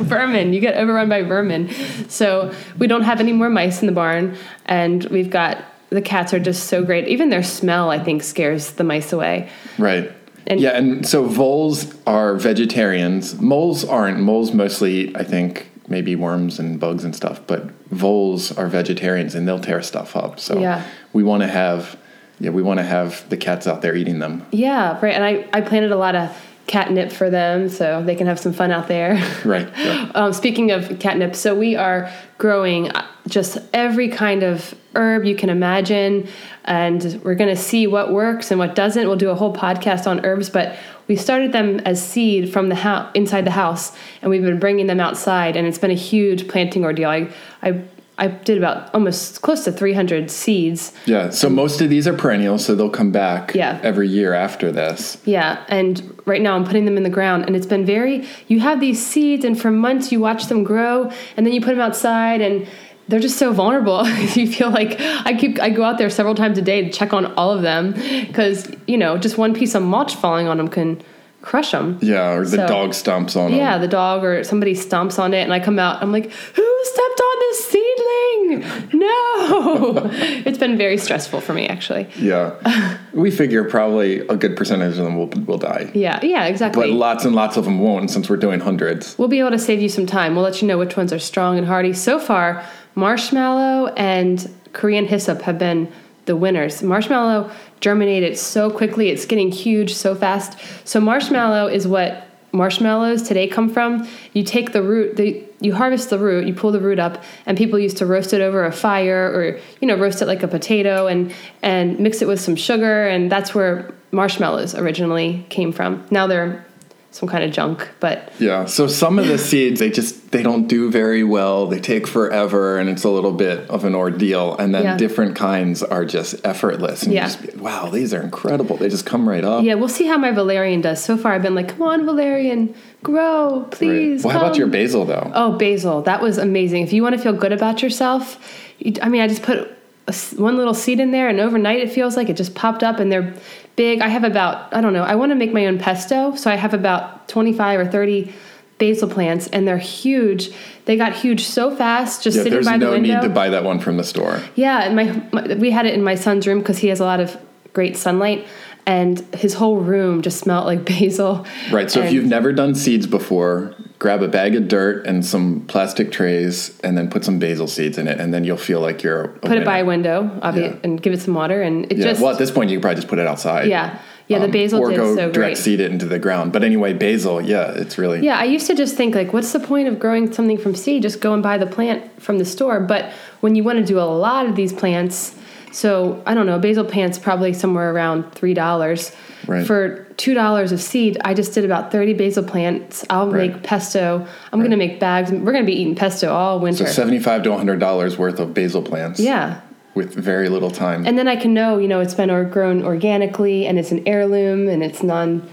vermin. 0.04 0.54
You 0.54 0.60
get 0.60 0.75
overrun 0.78 1.07
by 1.10 1.22
vermin. 1.22 1.69
So 2.10 2.51
we 2.80 2.88
don't 2.88 3.04
have 3.04 3.19
any 3.19 3.34
more 3.34 3.50
mice 3.50 3.81
in 3.81 3.86
the 3.86 3.92
barn, 3.94 4.36
and 4.66 5.06
we've 5.06 5.30
got 5.30 5.63
the 5.89 6.01
cats 6.01 6.34
are 6.34 6.39
just 6.39 6.63
so 6.68 6.84
great. 6.84 7.07
Even 7.07 7.30
their 7.30 7.44
smell, 7.44 7.89
I 7.92 8.00
think, 8.04 8.24
scares 8.24 8.72
the 8.72 8.84
mice 8.84 9.13
away. 9.13 9.50
Right. 9.78 10.12
And- 10.48 10.60
yeah, 10.60 10.72
and 10.78 11.06
so 11.08 11.26
voles 11.26 11.94
are 12.08 12.36
vegetarians. 12.36 13.40
Moles 13.40 13.84
aren't. 13.86 14.20
Moles 14.20 14.54
mostly, 14.54 15.16
I 15.16 15.24
think, 15.24 15.70
maybe 15.88 16.16
worms 16.16 16.60
and 16.60 16.80
bugs 16.80 17.04
and 17.04 17.16
stuff. 17.16 17.42
But 17.48 17.70
voles 17.92 18.52
are 18.58 18.68
vegetarians, 18.68 19.36
and 19.36 19.48
they'll 19.48 19.60
tear 19.60 19.82
stuff 19.82 20.16
up. 20.16 20.40
So 20.40 20.60
Yeah. 20.60 20.84
we 21.14 21.24
want 21.24 21.44
to 21.44 21.48
have 21.48 21.98
yeah, 22.40 22.52
we 22.52 22.62
want 22.62 22.80
to 22.80 22.84
have 22.84 23.28
the 23.30 23.38
cats 23.38 23.66
out 23.66 23.82
there 23.82 23.96
eating 23.96 24.20
them. 24.20 24.46
Yeah, 24.52 25.00
right. 25.02 25.16
And 25.16 25.24
I, 25.24 25.48
I 25.54 25.62
planted 25.62 25.92
a 25.92 25.96
lot 25.98 26.14
of 26.16 26.30
catnip 26.68 27.12
for 27.12 27.30
them 27.30 27.69
so 27.69 28.04
they 28.04 28.16
can 28.16 28.28
have 28.28 28.40
some 28.40 28.54
fun 28.54 28.72
out 28.72 28.88
there. 28.88 29.16
Right. 29.44 29.68
Um, 30.16 30.34
speaking 30.34 30.72
of 30.72 31.00
catnip, 31.00 31.36
so 31.36 31.54
we 31.54 31.75
are 31.75 32.12
growing 32.38 32.90
uh, 32.90 33.06
just 33.28 33.58
every 33.74 34.10
kind 34.10 34.42
of 34.42 34.74
herb 34.96 35.25
you 35.25 35.36
can 35.36 35.50
imagine, 35.50 36.28
and 36.66 37.22
we're 37.24 37.36
going 37.36 37.54
to 37.56 37.62
see 37.62 37.86
what 37.86 38.12
works 38.12 38.50
and 38.50 38.60
what 38.60 38.74
doesn't. 38.74 39.08
We'll 39.08 39.16
do 39.18 39.30
a 39.30 39.36
whole 39.36 39.54
podcast 39.54 40.08
on 40.08 40.25
herbs, 40.25 40.50
but 40.50 40.75
we 41.08 41.16
started 41.16 41.52
them 41.52 41.80
as 41.81 42.04
seed 42.04 42.52
from 42.52 42.70
the 42.70 42.75
house 42.75 43.12
inside 43.13 43.46
the 43.46 43.52
house, 43.52 43.96
and 44.22 44.31
we've 44.31 44.42
been 44.42 44.60
bringing 44.60 44.88
them 44.88 45.00
outside, 45.00 45.56
and 45.56 45.68
it's 45.68 45.78
been 45.78 45.92
a 45.92 45.96
huge 45.96 46.48
planting 46.48 46.84
ordeal. 46.84 47.10
I, 47.10 47.30
I 47.62 47.84
I 48.19 48.28
did 48.28 48.58
about 48.58 48.94
almost 48.94 49.42
close 49.44 49.64
to 49.66 49.72
300 49.72 50.31
seeds. 50.31 50.92
Yeah. 51.06 51.30
So 51.30 51.50
most 51.50 51.81
of 51.81 51.90
these 51.90 52.08
are 52.08 52.14
perennial, 52.14 52.58
so 52.58 52.74
they'll 52.74 52.90
come 52.90 53.12
back 53.12 53.54
Yeah. 53.54 53.80
every 53.84 54.08
year 54.08 54.34
after 54.34 54.72
this. 54.72 55.18
Yeah, 55.25 55.60
and 55.68 56.02
right 56.25 56.42
now 56.42 56.56
I'm 56.56 56.64
putting 56.66 56.86
them 56.86 56.98
in 56.98 57.04
the 57.04 57.10
ground, 57.12 57.46
and 57.46 57.56
it's 57.56 57.68
been 57.68 57.86
very. 57.86 58.25
You 58.48 58.60
have 58.62 58.80
these 58.80 59.06
seeds, 59.06 59.46
and 59.46 59.60
for 59.60 59.69
months 59.69 60.12
you 60.12 60.19
watch 60.19 60.48
them 60.48 60.64
grow, 60.64 61.12
and 61.36 61.46
then 61.46 61.54
you 61.54 61.62
put 61.62 61.72
them 61.75 61.81
outside, 61.81 62.42
and 62.42 62.66
they're 63.08 63.19
just 63.19 63.38
so 63.38 63.54
vulnerable. 63.54 64.08
you 64.34 64.48
feel 64.52 64.72
like 64.72 65.00
I 65.00 65.36
keep. 65.38 65.60
I 65.62 65.70
go 65.70 65.84
out 65.84 65.98
there 66.00 66.10
several 66.10 66.34
times 66.36 66.58
a 66.58 66.62
day 66.62 66.81
to 66.84 66.90
check 66.92 67.13
on 67.13 67.28
all 67.36 67.52
of 67.52 67.62
them 67.62 67.92
because 68.28 68.70
you 68.88 68.98
know 68.98 69.18
just 69.18 69.38
one 69.38 69.54
piece 69.54 69.75
of 69.75 69.84
mulch 69.84 70.16
falling 70.16 70.48
on 70.48 70.58
them 70.58 70.68
can 70.70 71.02
crush 71.42 71.72
them. 71.72 71.98
Yeah, 72.01 72.34
or 72.34 72.44
the 72.44 72.57
So- 72.57 72.68
dog 72.68 72.89
stomps 72.92 73.36
on 73.36 73.51
them. 73.51 73.60
Yeah, 73.60 73.78
the 73.78 73.88
dog 73.88 74.24
or 74.24 74.44
somebody 74.44 74.74
stomps 74.74 75.19
on 75.19 75.34
it, 75.34 75.42
and 75.44 75.54
I 75.54 75.60
come 75.60 75.80
out. 75.80 76.01
I'm 76.01 76.12
like, 76.12 76.31
who 76.31 76.80
stepped 76.84 77.22
on 77.22 77.39
this 77.39 77.66
seedling? 77.66 78.98
No, 79.00 80.10
it's 80.45 80.57
been 80.57 80.78
very 80.78 80.98
stressful 80.98 81.42
for 81.42 81.54
me 81.54 81.68
actually. 81.68 82.07
Yeah. 82.18 82.98
we 83.13 83.31
figure 83.31 83.63
probably 83.63 84.19
a 84.28 84.36
good 84.36 84.56
percentage 84.56 84.98
of 84.98 85.04
them 85.06 85.18
will, 85.18 85.28
will 85.45 85.57
die. 85.57 85.92
Yeah, 85.94 86.19
yeah, 86.24 86.45
exactly. 86.45 86.89
But 86.89 86.98
lots 86.98 87.25
and 87.25 87.36
lots 87.36 87.57
of 87.57 87.66
them 87.66 87.80
won't 87.80 88.10
since 88.12 88.30
we're 88.30 88.38
doing 88.38 88.60
hundreds. 88.60 89.18
We'll 89.18 89.28
be 89.28 89.39
able 89.39 89.51
to 89.51 89.60
save 89.60 89.81
you 89.81 89.89
some 89.89 90.06
time. 90.06 90.36
We'll 90.36 90.44
let 90.44 90.62
you 90.62 90.68
know 90.68 90.78
which 90.78 90.98
ones 90.98 91.12
are 91.13 91.19
strong 91.19 91.57
and 91.57 91.68
hardy. 91.68 91.94
So 91.94 92.19
far, 92.19 92.63
marshmallow 92.95 93.94
and 93.95 94.54
Korean 94.74 95.06
hyssop 95.06 95.42
have 95.44 95.57
been 95.57 95.92
the 96.27 96.35
winners. 96.35 96.83
Marshmallow 96.83 97.51
germinated 97.79 98.38
so 98.38 98.69
quickly, 98.69 99.09
it's 99.09 99.25
getting 99.25 99.51
huge 99.51 99.95
so 99.95 100.13
fast. 100.13 100.59
So, 100.88 101.00
marshmallow 101.00 101.68
is 101.68 101.88
what 101.88 102.27
marshmallows 102.51 103.24
today 103.24 103.47
come 103.47 103.69
from. 103.69 104.07
You 104.33 104.44
take 104.44 104.71
the 104.71 104.81
root, 104.81 105.18
the, 105.18 105.44
you 105.59 105.74
harvest 105.74 106.09
the 106.09 106.19
root, 106.19 106.47
you 106.47 106.53
pull 106.53 106.71
the 106.71 106.79
root 106.79 107.00
up, 107.00 107.24
and 107.45 107.57
people 107.57 107.79
used 107.79 107.97
to 107.97 108.06
roast 108.06 108.33
it 108.33 108.41
over 108.41 108.65
a 108.65 108.71
fire 108.71 109.31
or, 109.31 109.59
you 109.81 109.88
know, 109.88 109.95
roast 109.95 110.21
it 110.21 110.25
like 110.25 110.44
a 110.44 110.47
potato 110.47 111.07
and, 111.07 111.33
and 111.62 112.00
mix 112.00 112.21
it 112.21 112.27
with 112.27 112.39
some 112.39 112.56
sugar. 112.56 113.07
And 113.07 113.31
that's 113.31 113.53
where 113.53 113.94
marshmallows 114.12 114.75
originally 114.75 115.45
came 115.50 115.71
from. 115.71 116.06
Now 116.09 116.27
they're 116.27 116.65
some 117.12 117.27
kind 117.27 117.44
of 117.44 117.51
junk, 117.51 117.89
but 118.00 118.31
Yeah. 118.39 118.65
So 118.65 118.86
some 118.88 119.18
of 119.18 119.27
the 119.27 119.38
seeds 119.50 119.80
they 119.80 119.89
just 119.89 120.31
they 120.31 120.44
don't 120.44 120.68
do 120.68 120.92
very 120.92 121.24
well. 121.24 121.65
They 121.68 121.80
take 121.80 122.06
forever 122.06 122.77
and 122.77 122.89
it's 122.89 123.04
a 123.06 123.09
little 123.09 123.31
bit 123.31 123.68
of 123.69 123.86
an 123.86 123.95
ordeal. 123.95 124.56
And 124.57 124.75
then 124.75 124.83
Yeah. 124.83 124.98
different 124.98 125.36
kinds 125.36 125.81
are 125.81 126.06
just 126.06 126.36
effortless. 126.45 127.04
And 127.04 127.13
Yeah. 127.13 127.24
just 127.24 127.42
be, 127.42 127.57
wow, 127.57 127.89
these 127.89 128.13
are 128.13 128.21
incredible. 128.21 128.77
They 128.77 128.89
just 128.89 129.06
come 129.06 129.27
right 129.27 129.44
up. 129.44 129.63
Yeah, 129.63 129.75
we'll 129.75 129.88
see 129.88 130.06
how 130.06 130.18
my 130.18 130.31
valerian 130.31 130.81
does. 130.81 131.04
So 131.04 131.18
far, 131.18 131.33
I've 131.33 131.42
been 131.42 131.56
like, 131.56 131.69
come 131.69 131.81
on, 131.83 132.06
valerian, 132.06 132.75
grow, 133.04 133.62
Right. 133.62 133.71
please. 133.71 134.24
Well, 134.24 134.33
how 134.38 134.44
about 134.45 134.57
your 134.57 134.68
basil 134.68 135.06
though? 135.06 135.31
Oh, 135.33 135.53
basil. 135.53 136.01
That 136.03 136.21
was 136.21 136.38
amazing. 136.38 136.83
If 136.83 136.94
you 136.94 137.01
want 137.03 137.15
to 137.15 137.21
feel 137.21 137.33
good 137.33 137.53
about 137.53 137.81
yourself, 137.81 138.38
you, 138.80 138.94
I 139.01 139.10
mean, 139.10 139.21
I 139.21 139.27
just 139.27 139.44
put 139.44 139.71
a 140.07 140.13
one 140.36 140.57
little 140.57 140.74
seed 140.74 141.00
in 141.00 141.12
there, 141.12 141.27
and 141.27 141.39
overnight 141.39 141.80
it 141.80 141.92
feels 141.92 142.15
like 142.15 142.30
it 142.30 142.38
just 142.38 142.56
popped 142.56 142.83
up, 142.83 143.00
and 143.00 143.12
they're 143.12 143.33
big. 143.75 144.01
I 144.01 144.07
have 144.07 144.24
about, 144.24 144.74
I 144.74 144.81
don't 144.81 144.94
know, 144.94 145.04
I 145.04 145.15
want 145.15 145.31
to 145.31 145.36
make 145.36 145.54
my 145.54 145.65
own 145.65 145.77
pesto, 145.77 146.36
so 146.36 146.50
I 146.50 146.56
have 146.56 146.74
about 146.74 147.27
25 147.27 147.80
or 147.80 147.86
30 147.86 148.33
basil 148.77 149.09
plants, 149.09 149.48
and 149.48 149.68
they're 149.68 149.77
huge. 149.77 150.51
They 150.86 150.95
got 150.95 151.13
huge 151.13 151.44
so 151.44 151.75
fast, 151.75 152.24
just 152.24 152.38
yeah, 152.38 152.44
sitting 152.44 152.54
there's 152.54 152.65
by 152.65 152.77
the 152.77 152.86
no 152.86 152.92
window. 152.92 153.15
need 153.15 153.21
to 153.21 153.30
buy 153.30 153.50
that 153.50 153.63
one 153.63 153.80
from 153.80 153.98
the 153.98 154.04
store. 154.04 154.42
Yeah, 154.56 154.83
and 154.83 154.95
my, 154.95 155.24
my 155.33 155.56
we 155.56 155.71
had 155.71 155.86
it 155.86 155.94
in 155.94 156.04
my 156.04 156.15
son's 156.15 156.48
room 156.48 156.60
because 156.60 156.77
he 156.77 156.88
has 156.88 157.00
a 157.00 157.06
lot 157.06 157.19
of 157.19 157.38
great 157.74 157.98
sunlight, 157.98 158.48
and 158.86 159.19
his 159.36 159.53
whole 159.53 159.77
room 159.77 160.21
just 160.21 160.39
smelled 160.39 160.65
like 160.65 160.86
basil. 161.00 161.45
Right. 161.71 161.92
So 161.92 162.01
if 162.01 162.12
you've 162.13 162.25
never 162.25 162.53
done 162.53 162.75
seeds 162.75 163.07
before, 163.07 163.75
grab 164.00 164.22
a 164.22 164.28
bag 164.28 164.56
of 164.56 164.68
dirt 164.68 165.06
and 165.08 165.26
some 165.26 165.62
plastic 165.68 166.12
trays, 166.12 166.78
and 166.84 166.98
then 166.98 167.10
put 167.10 167.26
some 167.26 167.40
basil 167.40 167.68
seeds 167.68 167.98
in 167.98 168.08
it, 168.08 168.20
and 168.20 168.34
then 168.34 168.44
you'll 168.44 168.58
feel 168.58 168.80
like 168.80 169.02
you're 169.04 169.24
a 169.24 169.28
put 169.40 169.58
it 169.58 169.66
by 169.66 169.80
a 169.80 169.86
window, 169.86 170.30
obvi- 170.44 170.62
Yeah. 170.62 170.74
and 170.84 171.02
give 171.02 171.14
it 171.14 171.22
some 171.22 171.34
water, 171.34 171.62
and 171.62 171.92
it 171.92 171.98
Yeah. 171.98 172.06
just 172.10 172.22
well, 172.22 172.32
at 172.32 172.38
this 172.38 172.52
point, 172.52 172.70
you 172.70 172.78
can 172.78 172.82
probably 172.82 172.96
just 172.98 173.08
put 173.08 173.20
it 173.20 173.28
outside. 173.28 173.64
Um, 173.64 173.70
Yeah. 173.70 173.98
Yeah, 174.30 174.40
the 174.40 174.50
basil 174.50 174.82
or 174.82 174.90
did 174.90 174.98
go 174.98 175.16
so 175.16 175.22
direct 175.32 175.34
great. 175.34 175.58
seed 175.58 175.80
it 175.80 175.90
into 175.90 176.06
the 176.06 176.20
ground. 176.20 176.52
But 176.52 176.62
anyway, 176.66 176.92
basil, 176.92 177.40
yeah, 177.42 177.72
it's 177.72 177.98
really 177.98 178.20
yeah. 178.20 178.38
I 178.38 178.44
used 178.44 178.68
to 178.68 178.76
just 178.76 178.98
think 178.98 179.16
like, 179.16 179.32
what's 179.32 179.54
the 179.54 179.60
point 179.62 179.88
of 179.88 180.00
growing 180.00 180.34
something 180.34 180.58
from 180.58 180.76
seed? 180.76 181.02
Just 181.04 181.22
go 181.22 181.34
and 181.34 181.42
buy 181.42 181.58
the 181.58 181.66
plant 181.66 182.04
from 182.22 182.38
the 182.38 182.44
store. 182.44 182.82
But 182.82 183.06
when 183.40 183.56
you 183.56 183.64
want 183.64 183.78
to 183.80 183.86
do 183.86 183.98
a 183.98 184.02
lot 184.02 184.46
of 184.46 184.58
these 184.58 184.74
plants, 184.74 185.34
so 185.72 186.22
I 186.25 186.34
don't 186.34 186.46
know, 186.46 186.60
basil 186.60 186.84
plants 186.86 187.18
probably 187.19 187.54
somewhere 187.54 187.92
around 187.94 188.31
three 188.34 188.54
dollars. 188.54 189.12
Right. 189.48 189.66
For 189.66 190.04
two 190.18 190.34
dollars 190.34 190.72
of 190.72 190.81
seed, 190.81 191.18
I 191.24 191.34
just 191.34 191.54
did 191.54 191.64
about 191.66 191.92
thirty 191.92 192.14
basil 192.14 192.44
plants. 192.44 193.06
I'll 193.10 193.30
Right. 193.31 193.54
make 193.54 193.64
pesto. 193.64 194.25
I'm 194.52 194.62
gonna 194.62 194.78
make 194.78 195.00
bags. 195.00 195.31
We're 195.31 195.52
gonna 195.54 195.64
be 195.66 195.80
eating 195.80 195.96
pesto 195.96 196.34
all 196.34 196.60
winter. 196.60 196.86
so 196.86 196.92
seventy-five 196.92 197.44
to 197.44 197.56
hundred 197.56 197.80
dollars 197.80 198.18
worth 198.18 198.40
of 198.40 198.54
basil 198.54 198.81
plants. 198.81 199.19
yeah. 199.19 199.62
with 199.96 200.14
very 200.14 200.48
little 200.48 200.69
time. 200.69 201.08
And 201.08 201.18
then 201.18 201.28
I 201.28 201.36
can 201.36 201.56
know, 201.56 201.80
you 201.80 201.88
know, 201.88 202.02
it's 202.02 202.13
been 202.13 202.30
or 202.30 202.44
grown 202.44 202.84
organically 202.86 203.66
and 203.66 203.80
it's 203.80 203.92
an 203.92 204.04
heirloom 204.08 204.70
and 204.70 204.84
it's 204.84 205.02
non 205.02 205.48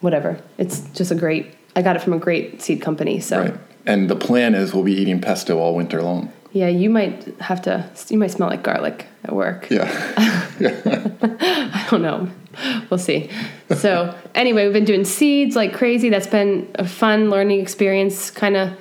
whatever. 0.00 0.38
It's 0.56 0.80
just 0.94 1.10
a 1.10 1.14
great 1.14 1.54
I 1.76 1.82
got 1.82 1.96
it 1.96 2.02
from 2.02 2.12
a 2.14 2.18
great 2.18 2.62
seed 2.62 2.80
company. 2.80 3.20
So 3.20 3.40
right. 3.40 3.54
And 3.86 4.08
the 4.08 4.16
plan 4.16 4.54
is 4.54 4.72
we'll 4.72 4.84
be 4.84 4.94
eating 4.94 5.20
pesto 5.20 5.58
all 5.58 5.74
winter 5.74 6.00
long. 6.02 6.32
Yeah, 6.52 6.68
you 6.68 6.90
might 6.90 7.24
have 7.40 7.62
to 7.62 7.88
you 8.08 8.18
might 8.18 8.30
smell 8.30 8.48
like 8.48 8.62
garlic 8.62 9.06
at 9.24 9.34
work. 9.34 9.68
Yeah. 10.60 11.10
I 11.40 11.88
don't 11.90 12.02
know. 12.02 12.28
We'll 12.88 12.98
see. 12.98 13.30
So 13.74 14.14
anyway, 14.34 14.64
we've 14.64 14.72
been 14.72 14.84
doing 14.84 15.04
seeds 15.04 15.56
like 15.56 15.74
crazy. 15.74 16.08
That's 16.08 16.26
been 16.26 16.70
a 16.76 16.86
fun 16.86 17.30
learning 17.30 17.60
experience. 17.60 18.30
Kind 18.30 18.56
of, 18.56 18.78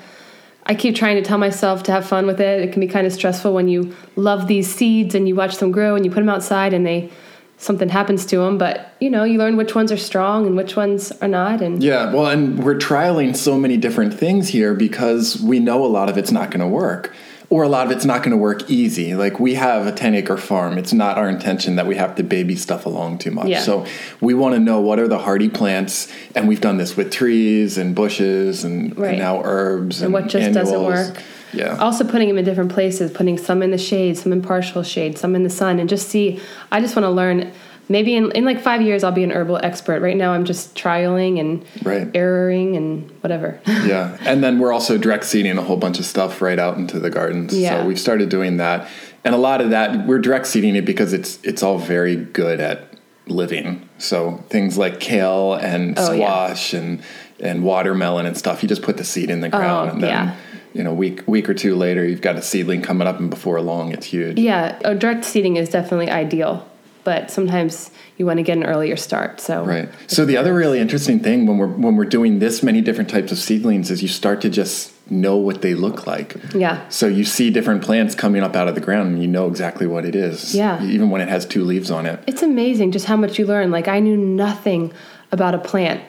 I 0.66 0.76
keep 0.76 0.96
trying 0.96 1.16
to 1.16 1.24
tell 1.24 1.40
myself 1.40 1.82
to 1.84 1.92
have 1.92 2.06
fun 2.06 2.28
with 2.28 2.40
it. 2.40 2.62
It 2.62 2.72
can 2.72 2.82
be 2.82 2.88
kind 2.88 3.08
of 3.08 3.14
stressful 3.14 3.54
when 3.54 3.68
you 3.68 3.96
love 4.16 4.48
these 4.48 4.72
seeds 4.72 5.16
and 5.16 5.28
you 5.28 5.34
watch 5.34 5.58
them 5.58 5.72
grow 5.72 5.96
and 5.96 6.06
you 6.06 6.12
put 6.12 6.20
them 6.20 6.30
outside 6.30 6.74
and 6.74 6.86
they 6.86 7.10
something 7.58 7.90
happens 7.90 8.26
to 8.28 8.38
them. 8.38 8.58
But 8.58 8.94
you 9.00 9.10
know, 9.10 9.24
you 9.24 9.38
learn 9.38 9.56
which 9.56 9.74
ones 9.74 9.92
are 9.92 9.98
strong 9.98 10.46
and 10.46 10.58
which 10.58 10.76
ones 10.76 11.12
are 11.14 11.28
not. 11.28 11.62
And 11.62 11.82
Yeah, 11.82 12.14
well, 12.14 12.28
and 12.28 12.64
we're 12.64 12.78
trialing 12.78 13.36
so 13.36 13.58
many 13.58 13.78
different 13.78 14.14
things 14.14 14.50
here 14.50 14.74
because 14.76 15.42
we 15.42 15.60
know 15.60 15.84
a 15.86 15.88
lot 15.88 16.10
of 16.10 16.18
it's 16.18 16.32
not 16.32 16.52
going 16.52 16.60
to 16.60 16.68
work, 16.68 17.14
or 17.52 17.64
a 17.64 17.68
lot 17.68 17.86
of 17.86 17.92
it's 17.92 18.06
not 18.06 18.20
going 18.24 18.32
to 18.32 18.38
work 18.38 18.70
easy. 18.72 19.14
Like 19.14 19.38
we 19.38 19.56
have 19.56 19.86
a 19.86 19.92
10 19.92 20.16
acre 20.16 20.38
farm. 20.38 20.78
It's 20.78 20.94
not 20.94 21.18
our 21.18 21.28
intention 21.28 21.76
that 21.76 21.86
we 21.86 21.98
have 21.98 22.16
to 22.16 22.24
baby 22.24 22.56
stuff 22.56 22.86
along 22.86 23.18
too 23.18 23.30
much. 23.30 23.48
Yeah. 23.50 23.60
So 23.60 23.86
we 24.22 24.34
want 24.34 24.56
to 24.56 24.60
know 24.60 24.80
what 24.80 25.00
are 25.00 25.08
the 25.10 25.20
hardy 25.20 25.50
plants, 25.50 26.08
and 26.34 26.48
we've 26.48 26.62
done 26.62 26.78
this 26.78 26.96
with 26.96 27.12
trees 27.12 27.78
and 27.78 27.94
bushes 27.94 28.64
and, 28.64 28.98
Right. 28.98 29.10
and 29.10 29.20
now 29.20 29.42
herbs 29.44 30.02
and, 30.02 30.06
And 30.06 30.14
what 30.14 30.32
just 30.32 30.54
doesn't 30.54 30.82
work. 30.82 31.22
Yeah. 31.54 31.76
also 31.76 32.06
putting 32.06 32.30
them 32.30 32.38
in 32.38 32.46
different 32.46 32.72
places, 32.72 33.12
putting 33.12 33.38
some 33.38 33.62
in 33.62 33.72
the 33.72 33.78
shade, 33.78 34.18
some 34.18 34.32
in 34.32 34.42
partial 34.42 34.82
shade, 34.84 35.18
some 35.18 35.36
in 35.36 35.44
the 35.44 35.50
sun, 35.50 35.80
and 35.80 35.90
just 35.90 36.08
see. 36.08 36.40
I 36.72 36.80
just 36.80 36.96
want 36.96 37.04
to 37.04 37.10
learn. 37.12 37.52
Maybe 37.92 38.16
in, 38.16 38.32
in 38.32 38.46
like 38.46 38.60
five 38.60 38.82
years, 38.82 39.04
I'll 39.04 39.12
be 39.12 39.24
an 39.24 39.32
herbal 39.32 39.60
expert. 39.62 40.02
Right 40.02 40.16
now, 40.18 40.32
I'm 40.34 40.46
just 40.46 40.76
trialing 40.76 41.40
and 41.40 41.66
Right. 41.84 42.10
erroring 42.16 42.76
and 42.78 43.12
whatever. 43.22 43.60
yeah, 43.68 44.18
and 44.22 44.44
then 44.44 44.60
we're 44.60 44.72
also 44.74 44.98
direct 44.98 45.26
seeding 45.26 45.58
a 45.58 45.62
whole 45.62 45.78
bunch 45.78 46.00
of 46.00 46.06
stuff 46.06 46.42
right 46.42 46.58
out 46.58 46.78
into 46.78 47.00
the 47.00 47.10
gardens. 47.10 47.58
Yeah. 47.58 47.82
So 47.82 47.86
we've 47.88 48.00
started 48.00 48.30
doing 48.30 48.58
that, 48.58 48.88
and 49.24 49.36
a 49.36 49.38
lot 49.38 49.62
of 49.62 49.70
that 49.72 50.08
we're 50.08 50.20
direct 50.20 50.48
seeding 50.48 50.76
it 50.76 50.86
because 50.86 51.14
it's 51.14 51.38
it's 51.44 51.62
all 51.62 51.78
very 51.78 52.16
good 52.16 52.60
at 52.60 52.88
living. 53.28 53.88
So 53.98 54.44
things 54.50 54.78
like 54.78 55.00
kale 55.00 55.54
and 55.54 55.94
Oh, 55.98 56.12
yeah. 56.12 56.26
squash 56.28 56.74
and 56.74 57.02
and 57.40 57.64
watermelon 57.64 58.26
and 58.26 58.38
stuff. 58.38 58.62
You 58.64 58.70
just 58.70 58.82
put 58.84 58.98
the 58.98 59.04
seed 59.04 59.30
in 59.30 59.42
the 59.42 59.48
oh, 59.48 59.58
ground, 59.60 59.90
Oh, 59.90 59.94
and 59.94 60.04
then 60.04 60.10
yeah. 60.10 60.36
you 60.74 60.84
know 60.84 60.94
week 60.94 61.24
week 61.28 61.50
or 61.50 61.54
two 61.54 61.76
later, 61.76 62.06
you've 62.06 62.22
got 62.22 62.36
a 62.36 62.42
seedling 62.42 62.82
coming 62.82 63.08
up, 63.08 63.20
and 63.20 63.30
before 63.30 63.60
long, 63.62 63.92
it's 63.92 64.06
huge. 64.06 64.40
yeah, 64.40 64.80
oh, 64.86 64.94
direct 64.94 65.26
seeding 65.26 65.56
is 65.58 65.70
definitely 65.70 66.10
ideal, 66.10 66.68
but 67.04 67.32
sometimes 67.32 67.92
you 68.18 68.26
want 68.26 68.38
to 68.38 68.44
get 68.44 68.58
an 68.58 68.66
earlier 68.66 68.96
start. 68.96 69.40
So 69.40 69.64
Right. 69.66 69.90
So 70.08 70.26
the 70.26 70.38
other 70.38 70.54
really 70.54 70.80
interesting 70.80 71.20
thing 71.20 71.46
when 71.46 71.58
we're 71.58 71.68
when 71.68 71.96
we're 71.96 72.06
doing 72.06 72.40
this 72.40 72.62
many 72.64 72.82
different 72.82 73.10
types 73.10 73.32
of 73.32 73.38
seedlings 73.38 73.92
is 73.92 74.02
you 74.02 74.08
start 74.08 74.42
to 74.42 74.50
just 74.50 74.94
know 75.10 75.36
what 75.36 75.62
they 75.62 75.74
look 75.74 76.08
like. 76.08 76.36
Yeah. 76.54 76.88
So 76.90 77.08
you 77.08 77.26
see 77.26 77.50
different 77.50 77.84
plants 77.84 78.16
coming 78.16 78.44
up 78.44 78.56
out 78.56 78.68
of 78.68 78.76
the 78.76 78.82
ground 78.82 79.14
and 79.14 79.22
you 79.22 79.28
know 79.28 79.48
exactly 79.48 79.88
what 79.88 80.06
it 80.06 80.16
is. 80.16 80.56
Yeah. 80.56 80.84
Even 80.84 81.10
when 81.10 81.22
it 81.22 81.30
has 81.30 81.46
two 81.46 81.64
leaves 81.64 81.92
on 81.92 82.06
it. 82.06 82.24
It's 82.28 82.42
amazing 82.42 82.92
just 82.92 83.06
how 83.06 83.18
much 83.18 83.38
you 83.38 83.46
learn. 83.46 83.72
Like 83.72 83.88
I 83.88 84.00
knew 84.00 84.18
nothing 84.18 84.94
about 85.32 85.56
a 85.56 85.60
plant 85.60 86.04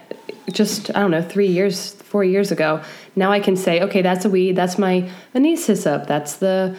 just 0.50 0.90
I 0.94 1.00
don't 1.00 1.10
know, 1.10 1.22
3 1.22 1.46
years, 1.46 1.94
4 1.94 2.24
years 2.24 2.50
ago. 2.50 2.82
Now 3.14 3.30
I 3.30 3.40
can 3.40 3.56
say, 3.56 3.80
okay, 3.82 4.02
that's 4.02 4.24
a 4.24 4.30
weed, 4.30 4.56
that's 4.56 4.78
my 4.78 5.08
anise 5.34 5.66
hyssop, 5.66 6.06
that's 6.06 6.36
the 6.36 6.76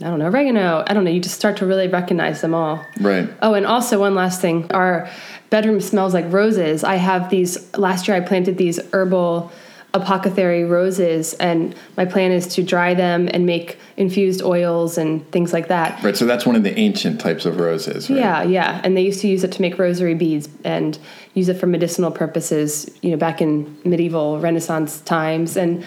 I 0.00 0.04
don't 0.04 0.18
know, 0.18 0.26
oregano. 0.26 0.84
I 0.86 0.92
don't 0.92 1.04
know. 1.04 1.10
You 1.10 1.20
just 1.20 1.36
start 1.36 1.56
to 1.58 1.66
really 1.66 1.88
recognize 1.88 2.42
them 2.42 2.54
all. 2.54 2.84
Right. 3.00 3.28
Oh, 3.40 3.54
and 3.54 3.66
also 3.66 4.00
one 4.00 4.14
last 4.14 4.42
thing. 4.42 4.70
Our 4.72 5.08
bedroom 5.48 5.80
smells 5.80 6.12
like 6.12 6.30
roses. 6.30 6.84
I 6.84 6.96
have 6.96 7.30
these, 7.30 7.74
last 7.78 8.06
year 8.06 8.16
I 8.16 8.20
planted 8.20 8.58
these 8.58 8.78
herbal 8.92 9.50
apothecary 9.94 10.64
roses, 10.64 11.32
and 11.34 11.74
my 11.96 12.04
plan 12.04 12.30
is 12.30 12.46
to 12.48 12.62
dry 12.62 12.92
them 12.92 13.30
and 13.32 13.46
make 13.46 13.78
infused 13.96 14.42
oils 14.42 14.98
and 14.98 15.26
things 15.32 15.54
like 15.54 15.68
that. 15.68 16.02
Right. 16.02 16.14
So 16.14 16.26
that's 16.26 16.44
one 16.44 16.56
of 16.56 16.62
the 16.62 16.78
ancient 16.78 17.18
types 17.18 17.46
of 17.46 17.58
roses. 17.58 18.10
Right? 18.10 18.18
Yeah, 18.18 18.42
yeah. 18.42 18.82
And 18.84 18.94
they 18.94 19.02
used 19.02 19.22
to 19.22 19.28
use 19.28 19.42
it 19.44 19.52
to 19.52 19.62
make 19.62 19.78
rosary 19.78 20.14
beads 20.14 20.50
and 20.64 20.98
use 21.32 21.48
it 21.48 21.54
for 21.54 21.66
medicinal 21.66 22.10
purposes, 22.10 22.90
you 23.00 23.10
know, 23.10 23.16
back 23.16 23.40
in 23.40 23.78
medieval 23.84 24.38
Renaissance 24.38 25.00
times. 25.00 25.56
And 25.56 25.82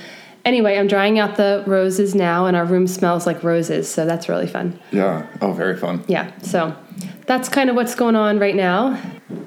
anyway, 0.49 0.77
I'm 0.77 0.87
drying 0.87 1.19
out 1.19 1.37
the 1.37 1.63
roses 1.67 2.15
now, 2.15 2.47
and 2.47 2.57
our 2.57 2.65
room 2.65 2.87
smells 2.87 3.27
like 3.27 3.43
roses, 3.43 3.89
so 3.89 4.05
that's 4.05 4.27
really 4.27 4.47
fun. 4.47 4.77
Yeah. 4.91 5.27
Oh, 5.41 5.53
very 5.53 5.77
fun. 5.77 6.03
Yeah, 6.07 6.31
so 6.41 6.75
that's 7.27 7.47
kind 7.47 7.69
of 7.69 7.75
what's 7.75 7.93
going 7.93 8.15
on 8.15 8.39
right 8.39 8.55
now. 8.55 8.99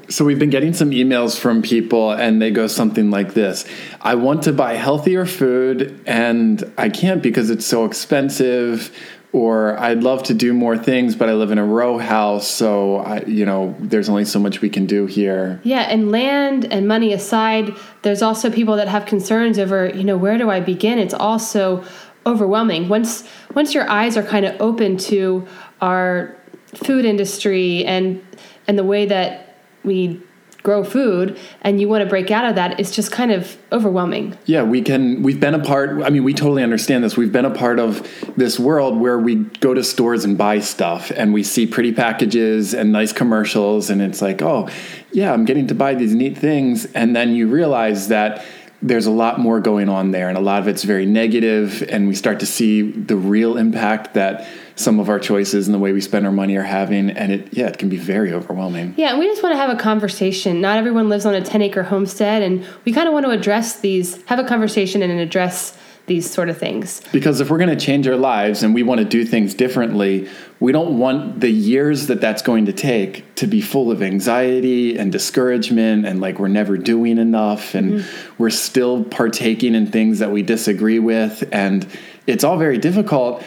So 0.09 0.25
we've 0.25 0.39
been 0.39 0.51
getting 0.51 0.73
some 0.73 0.93
emails 0.93 1.37
from 1.39 1.61
people 1.61 2.13
and 2.13 2.41
they 2.41 2.53
go 2.53 2.69
something 2.69 3.11
like 3.11 3.35
this. 3.35 3.65
I 4.01 4.15
want 4.15 4.45
to 4.45 4.53
buy 4.53 4.75
healthier 4.75 5.27
food 5.27 6.01
and 6.07 6.63
I 6.79 6.89
can't 6.89 7.23
because 7.23 7.51
it's 7.51 7.67
so 7.67 7.85
expensive 7.85 8.97
or 9.33 9.79
I'd 9.79 10.03
love 10.03 10.23
to 10.25 10.35
do 10.35 10.53
more 10.53 10.77
things 10.77 11.17
but 11.17 11.29
I 11.29 11.33
live 11.33 11.51
in 11.51 11.59
a 11.59 11.65
row 11.65 11.99
house 11.99 12.47
so 12.47 12.99
I 12.99 13.23
you 13.23 13.45
know 13.47 13.75
there's 13.79 14.09
only 14.09 14.25
so 14.25 14.39
much 14.39 14.61
we 14.61 14.69
can 14.69 14.87
do 14.87 15.07
here. 15.07 15.61
Yeah, 15.63 15.83
and 15.83 16.11
land 16.11 16.73
and 16.73 16.87
money 16.87 17.13
aside, 17.13 17.71
there's 18.03 18.23
also 18.23 18.51
people 18.51 18.77
that 18.77 18.89
have 18.89 19.07
concerns 19.07 19.59
over, 19.59 19.89
you 19.89 20.05
know, 20.05 20.17
where 20.17 20.39
do 20.39 20.51
I 20.51 20.61
begin? 20.61 20.99
It's 20.99 21.15
also 21.15 21.85
overwhelming. 22.27 22.89
Once 22.89 23.29
once 23.55 23.75
your 23.75 23.89
eyes 23.89 24.17
are 24.17 24.23
kind 24.23 24.47
of 24.47 24.61
open 24.61 24.97
to 24.97 25.47
our 25.81 26.37
food 26.67 27.05
industry 27.05 27.85
and 27.85 28.25
and 28.67 28.79
the 28.79 28.85
way 28.85 29.07
that 29.07 29.57
we 29.85 30.21
grow 30.63 30.85
food 30.85 31.39
and 31.63 31.81
you 31.81 31.89
want 31.89 32.03
to 32.03 32.09
break 32.09 32.31
out 32.31 32.45
of 32.45 32.55
that 32.55 32.79
it's 32.79 32.91
just 32.91 33.11
kind 33.11 33.33
of 33.33 33.57
overwhelming. 33.73 34.37
Yeah 34.47 34.63
we 34.63 34.83
can 34.83 35.23
we've 35.23 35.41
been 35.41 35.55
a 35.55 35.65
part 35.65 36.03
i 36.03 36.11
mean 36.11 36.25
we 36.25 36.35
totally 36.35 36.63
understand 36.63 37.05
this. 37.05 37.17
We've 37.17 37.33
been 37.33 37.45
a 37.45 37.51
part 37.51 37.79
of 37.79 38.07
this 38.37 38.59
world 38.59 38.99
where 39.01 39.19
we 39.19 39.37
go 39.37 39.75
to 39.75 39.83
stores 39.83 40.25
and 40.25 40.39
buy 40.39 40.61
stuff 40.61 41.11
and 41.15 41.33
we 41.33 41.43
see 41.43 41.67
pretty 41.67 41.93
packages 41.93 42.75
and 42.75 42.93
nice 42.93 43.13
commercials 43.13 43.91
and 43.91 44.01
it's 44.01 44.23
like 44.23 44.43
oh 44.43 44.69
yeah 45.13 45.33
i'm 45.33 45.45
getting 45.45 45.67
to 45.69 45.75
buy 45.75 45.95
these 45.95 46.15
neat 46.15 46.39
things. 46.39 46.87
And 46.95 47.15
then 47.15 47.35
you 47.35 47.49
realize 47.49 48.09
that 48.09 48.45
there's 48.83 49.07
a 49.07 49.11
lot 49.11 49.39
more 49.39 49.61
going 49.61 49.89
on 49.89 50.11
there 50.11 50.29
and 50.29 50.37
a 50.37 50.41
lot 50.41 50.61
of 50.61 50.69
it's 50.69 50.83
very 50.83 51.07
negative 51.07 51.83
and 51.89 52.09
we 52.09 52.15
start 52.15 52.41
to 52.41 52.47
see 52.47 52.91
the 52.91 53.17
real 53.17 53.57
impact 53.57 54.15
that 54.15 54.47
some 54.75 54.99
of 54.99 55.09
our 55.09 55.19
choices 55.19 55.67
and 55.67 55.75
the 55.75 55.79
way 55.79 55.93
we 55.93 56.01
spend 56.01 56.27
our 56.27 56.33
money 56.33 56.57
are 56.57 56.63
having 56.63 57.11
and 57.11 57.33
it 57.33 57.49
yeah 57.53 57.67
it 57.67 57.79
can 57.79 57.89
be 57.89 57.97
very 57.97 58.33
overwhelming 58.33 58.95
yeah 58.97 59.11
and 59.11 59.19
we 59.19 59.27
just 59.27 59.43
want 59.43 59.53
to 59.53 59.57
have 59.57 59.71
a 59.71 59.81
conversation 59.81 60.61
not 60.61 60.79
everyone 60.79 61.09
lives 61.09 61.27
on 61.27 61.35
a 61.35 61.43
10 61.43 61.63
acre 61.63 61.83
homestead 61.83 62.43
and 62.43 62.67
we 62.85 62.93
kind 62.93 63.07
of 63.07 63.13
want 63.13 63.25
to 63.25 63.31
address 63.31 63.81
these 63.81 64.23
have 64.25 64.39
a 64.39 64.45
conversation 64.45 65.03
and 65.03 65.21
address 65.21 65.77
these 66.07 66.29
sort 66.29 66.49
of 66.49 66.59
things. 66.59 67.01
Because 67.13 67.41
if 67.41 67.49
we're 67.49 67.59
going 67.59 67.77
to 67.77 67.85
change 67.85 68.09
our 68.09 68.17
lives 68.17 68.63
and 68.63 68.75
we 68.75 68.83
want 68.83 68.99
to 68.99 69.05
do 69.05 69.25
things 69.25 69.55
differently, 69.55 70.29
we 70.59 70.73
don't 70.73 70.99
want 70.99 71.41
the 71.41 71.51
years 71.51 72.09
that 72.09 72.21
that's 72.21 72.43
going 72.43 72.67
to 72.67 72.73
take 72.73 73.33
to 73.37 73.47
be 73.47 73.61
full 73.61 73.91
of 73.91 74.03
anxiety 74.03 74.97
and 74.99 75.13
discouragement 75.13 76.05
and 76.05 76.21
like 76.21 76.39
we're 76.39 76.49
never 76.49 76.77
doing 76.77 77.19
enough 77.19 77.75
and 77.75 78.01
mm-hmm. 78.01 78.43
we're 78.43 78.51
still 78.51 79.05
partaking 79.05 79.75
in 79.75 79.87
things 79.87 80.19
that 80.19 80.31
we 80.31 80.43
disagree 80.43 80.99
with 80.99 81.49
and 81.53 81.87
it's 82.27 82.45
all 82.45 82.57
very 82.57 82.79
difficult 82.79 83.43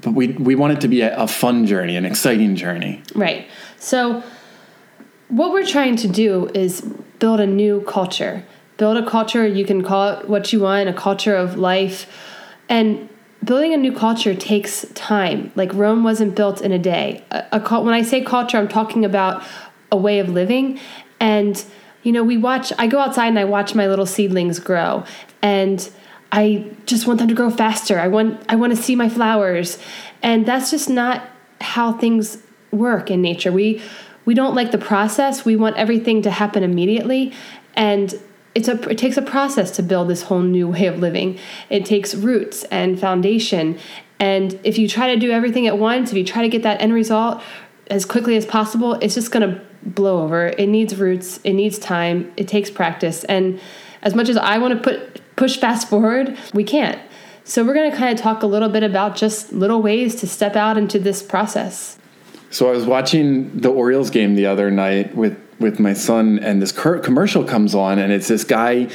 but 0.00 0.12
we 0.12 0.28
we 0.28 0.54
want 0.54 0.72
it 0.72 0.80
to 0.82 0.88
be 0.88 1.00
a, 1.02 1.16
a 1.16 1.26
fun 1.26 1.66
journey 1.66 1.96
an 1.96 2.04
exciting 2.04 2.56
journey. 2.56 3.02
Right. 3.14 3.48
So 3.78 4.22
what 5.28 5.52
we're 5.52 5.66
trying 5.66 5.96
to 5.96 6.08
do 6.08 6.50
is 6.54 6.80
build 7.18 7.40
a 7.40 7.46
new 7.46 7.82
culture. 7.82 8.44
Build 8.76 8.96
a 8.96 9.08
culture 9.08 9.46
you 9.46 9.64
can 9.64 9.82
call 9.82 10.08
it 10.10 10.28
what 10.28 10.52
you 10.52 10.60
want 10.60 10.88
a 10.88 10.92
culture 10.92 11.36
of 11.36 11.56
life. 11.56 12.10
And 12.68 13.08
building 13.44 13.74
a 13.74 13.76
new 13.76 13.92
culture 13.92 14.34
takes 14.34 14.86
time. 14.94 15.52
Like 15.54 15.72
rome 15.74 16.02
wasn't 16.02 16.34
built 16.34 16.60
in 16.60 16.72
a 16.72 16.78
day. 16.78 17.24
A, 17.30 17.44
a, 17.52 17.80
when 17.80 17.94
i 17.94 18.02
say 18.02 18.20
culture 18.20 18.58
i'm 18.58 18.68
talking 18.68 19.04
about 19.04 19.42
a 19.92 19.96
way 19.96 20.18
of 20.18 20.28
living. 20.28 20.80
And 21.20 21.64
you 22.02 22.12
know 22.12 22.22
we 22.22 22.36
watch 22.36 22.72
i 22.78 22.86
go 22.86 22.98
outside 22.98 23.28
and 23.28 23.38
i 23.38 23.44
watch 23.44 23.74
my 23.74 23.86
little 23.86 24.06
seedlings 24.06 24.58
grow. 24.58 25.04
And 25.42 25.90
i 26.34 26.64
just 26.86 27.06
want 27.06 27.18
them 27.18 27.28
to 27.28 27.34
grow 27.34 27.50
faster 27.50 27.98
i 27.98 28.08
want 28.08 28.40
i 28.48 28.54
want 28.54 28.74
to 28.74 28.80
see 28.80 28.94
my 28.94 29.08
flowers 29.08 29.78
and 30.22 30.46
that's 30.46 30.70
just 30.70 30.90
not 30.90 31.28
how 31.60 31.92
things 31.92 32.38
work 32.70 33.10
in 33.10 33.22
nature 33.22 33.52
we 33.52 33.80
we 34.26 34.34
don't 34.34 34.54
like 34.54 34.70
the 34.70 34.78
process 34.78 35.44
we 35.44 35.56
want 35.56 35.76
everything 35.76 36.22
to 36.22 36.30
happen 36.30 36.62
immediately 36.62 37.32
and 37.74 38.20
it's 38.54 38.68
a 38.68 38.80
it 38.88 38.98
takes 38.98 39.16
a 39.16 39.22
process 39.22 39.70
to 39.72 39.82
build 39.82 40.08
this 40.08 40.22
whole 40.22 40.40
new 40.40 40.68
way 40.68 40.86
of 40.86 40.98
living. 40.98 41.38
It 41.70 41.84
takes 41.84 42.14
roots 42.14 42.64
and 42.64 42.98
foundation. 42.98 43.78
And 44.20 44.58
if 44.62 44.78
you 44.78 44.88
try 44.88 45.12
to 45.12 45.20
do 45.20 45.30
everything 45.30 45.66
at 45.66 45.78
once, 45.78 46.10
if 46.10 46.16
you 46.16 46.24
try 46.24 46.42
to 46.42 46.48
get 46.48 46.62
that 46.62 46.80
end 46.80 46.94
result 46.94 47.42
as 47.88 48.04
quickly 48.04 48.36
as 48.36 48.46
possible, 48.46 48.94
it's 48.94 49.14
just 49.14 49.32
going 49.32 49.48
to 49.48 49.60
blow 49.82 50.22
over. 50.22 50.46
It 50.46 50.68
needs 50.68 50.96
roots, 50.96 51.40
it 51.44 51.52
needs 51.52 51.78
time, 51.78 52.32
it 52.36 52.48
takes 52.48 52.70
practice. 52.70 53.24
And 53.24 53.60
as 54.02 54.14
much 54.14 54.28
as 54.28 54.36
I 54.36 54.58
want 54.58 54.74
to 54.74 54.80
put 54.80 55.20
push 55.36 55.56
fast 55.56 55.88
forward, 55.88 56.36
we 56.52 56.64
can't. 56.64 57.00
So 57.44 57.64
we're 57.64 57.74
going 57.74 57.90
to 57.90 57.96
kind 57.96 58.16
of 58.16 58.22
talk 58.22 58.42
a 58.42 58.46
little 58.46 58.70
bit 58.70 58.82
about 58.82 59.16
just 59.16 59.52
little 59.52 59.82
ways 59.82 60.14
to 60.16 60.26
step 60.26 60.56
out 60.56 60.78
into 60.78 60.98
this 60.98 61.22
process. 61.22 61.98
So 62.50 62.68
I 62.68 62.72
was 62.72 62.86
watching 62.86 63.58
the 63.58 63.70
Orioles 63.70 64.10
game 64.10 64.34
the 64.34 64.46
other 64.46 64.70
night 64.70 65.14
with 65.14 65.38
with 65.60 65.78
my 65.78 65.92
son, 65.92 66.40
and 66.40 66.60
this 66.60 66.72
commercial 66.72 67.44
comes 67.44 67.74
on, 67.76 67.98
and 67.98 68.12
it's 68.12 68.26
this 68.26 68.42
guy 68.42 68.88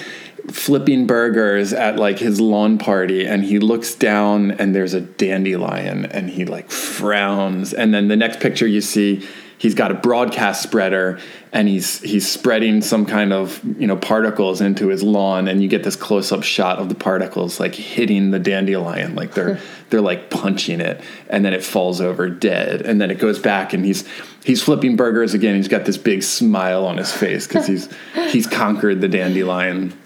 flipping 0.51 1.07
burgers 1.07 1.73
at 1.73 1.97
like 1.97 2.19
his 2.19 2.39
lawn 2.41 2.77
party 2.77 3.25
and 3.25 3.43
he 3.43 3.59
looks 3.59 3.93
down 3.93 4.51
and 4.51 4.73
there's 4.73 4.93
a 4.93 5.01
dandelion 5.01 6.05
and 6.07 6.29
he 6.29 6.45
like 6.45 6.71
frowns 6.71 7.73
and 7.73 7.93
then 7.93 8.07
the 8.07 8.15
next 8.15 8.39
picture 8.39 8.65
you 8.65 8.81
see 8.81 9.27
he's 9.59 9.75
got 9.75 9.91
a 9.91 9.93
broadcast 9.93 10.63
spreader 10.63 11.19
and 11.53 11.67
he's 11.67 12.01
he's 12.01 12.27
spreading 12.27 12.81
some 12.81 13.05
kind 13.05 13.31
of 13.31 13.63
you 13.79 13.85
know 13.85 13.95
particles 13.95 14.61
into 14.61 14.87
his 14.87 15.03
lawn 15.03 15.47
and 15.47 15.61
you 15.61 15.67
get 15.67 15.83
this 15.83 15.95
close 15.95 16.31
up 16.31 16.41
shot 16.41 16.79
of 16.79 16.89
the 16.89 16.95
particles 16.95 17.59
like 17.59 17.75
hitting 17.75 18.31
the 18.31 18.39
dandelion 18.39 19.13
like 19.13 19.35
they're 19.35 19.59
they're 19.91 20.01
like 20.01 20.31
punching 20.31 20.81
it 20.81 20.99
and 21.29 21.45
then 21.45 21.53
it 21.53 21.63
falls 21.63 22.01
over 22.01 22.27
dead 22.27 22.81
and 22.81 22.99
then 22.99 23.11
it 23.11 23.19
goes 23.19 23.37
back 23.37 23.73
and 23.73 23.85
he's 23.85 24.03
he's 24.43 24.63
flipping 24.63 24.95
burgers 24.95 25.33
again. 25.33 25.55
He's 25.55 25.67
got 25.67 25.85
this 25.85 25.97
big 25.97 26.23
smile 26.23 26.85
on 26.85 26.97
his 26.97 27.11
face 27.11 27.47
because 27.47 27.67
he's 27.67 27.89
he's 28.31 28.47
conquered 28.47 29.01
the 29.01 29.07
dandelion. 29.07 29.97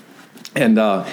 And 0.55 0.77
uh 0.77 1.07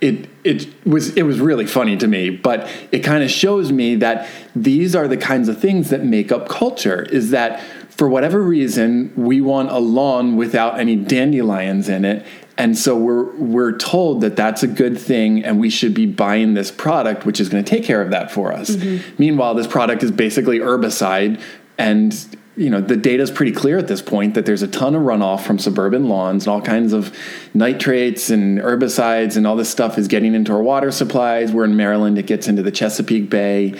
it 0.00 0.28
it 0.44 0.66
was 0.84 1.16
it 1.16 1.22
was 1.22 1.40
really 1.40 1.66
funny 1.66 1.96
to 1.96 2.06
me 2.06 2.28
but 2.28 2.68
it 2.92 3.00
kind 3.00 3.24
of 3.24 3.30
shows 3.30 3.72
me 3.72 3.94
that 3.94 4.28
these 4.54 4.94
are 4.94 5.08
the 5.08 5.16
kinds 5.16 5.48
of 5.48 5.58
things 5.58 5.90
that 5.90 6.04
make 6.04 6.30
up 6.30 6.48
culture 6.48 7.02
is 7.04 7.30
that 7.30 7.62
for 7.96 8.08
whatever 8.08 8.42
reason, 8.42 9.10
we 9.16 9.40
want 9.40 9.70
a 9.70 9.78
lawn 9.78 10.36
without 10.36 10.78
any 10.78 10.96
dandelions 10.96 11.88
in 11.88 12.04
it. 12.04 12.26
And 12.58 12.76
so 12.76 12.96
we're 12.96 13.34
we're 13.36 13.76
told 13.76 14.20
that 14.20 14.36
that's 14.36 14.62
a 14.62 14.66
good 14.66 14.98
thing, 14.98 15.44
and 15.44 15.58
we 15.58 15.70
should 15.70 15.94
be 15.94 16.06
buying 16.06 16.54
this 16.54 16.70
product, 16.70 17.26
which 17.26 17.40
is 17.40 17.48
going 17.48 17.64
to 17.64 17.68
take 17.68 17.84
care 17.84 18.00
of 18.00 18.10
that 18.10 18.30
for 18.30 18.52
us. 18.52 18.70
Mm-hmm. 18.70 19.14
Meanwhile, 19.18 19.54
this 19.54 19.66
product 19.66 20.02
is 20.02 20.10
basically 20.10 20.58
herbicide, 20.58 21.40
and 21.76 22.12
you 22.56 22.70
know 22.70 22.80
the 22.80 22.96
data 22.96 23.22
is 23.22 23.30
pretty 23.30 23.52
clear 23.52 23.76
at 23.78 23.86
this 23.86 24.00
point 24.00 24.34
that 24.34 24.46
there's 24.46 24.62
a 24.62 24.68
ton 24.68 24.94
of 24.94 25.02
runoff 25.02 25.42
from 25.42 25.58
suburban 25.58 26.08
lawns 26.08 26.46
and 26.46 26.52
all 26.52 26.62
kinds 26.62 26.92
of 26.92 27.14
nitrates 27.52 28.30
and 28.30 28.58
herbicides 28.58 29.36
and 29.36 29.46
all 29.46 29.56
this 29.56 29.68
stuff 29.68 29.98
is 29.98 30.08
getting 30.08 30.34
into 30.34 30.52
our 30.52 30.62
water 30.62 30.90
supplies. 30.90 31.52
We're 31.52 31.64
in 31.64 31.76
Maryland; 31.76 32.18
it 32.18 32.26
gets 32.26 32.48
into 32.48 32.62
the 32.62 32.72
Chesapeake 32.72 33.28
Bay. 33.28 33.74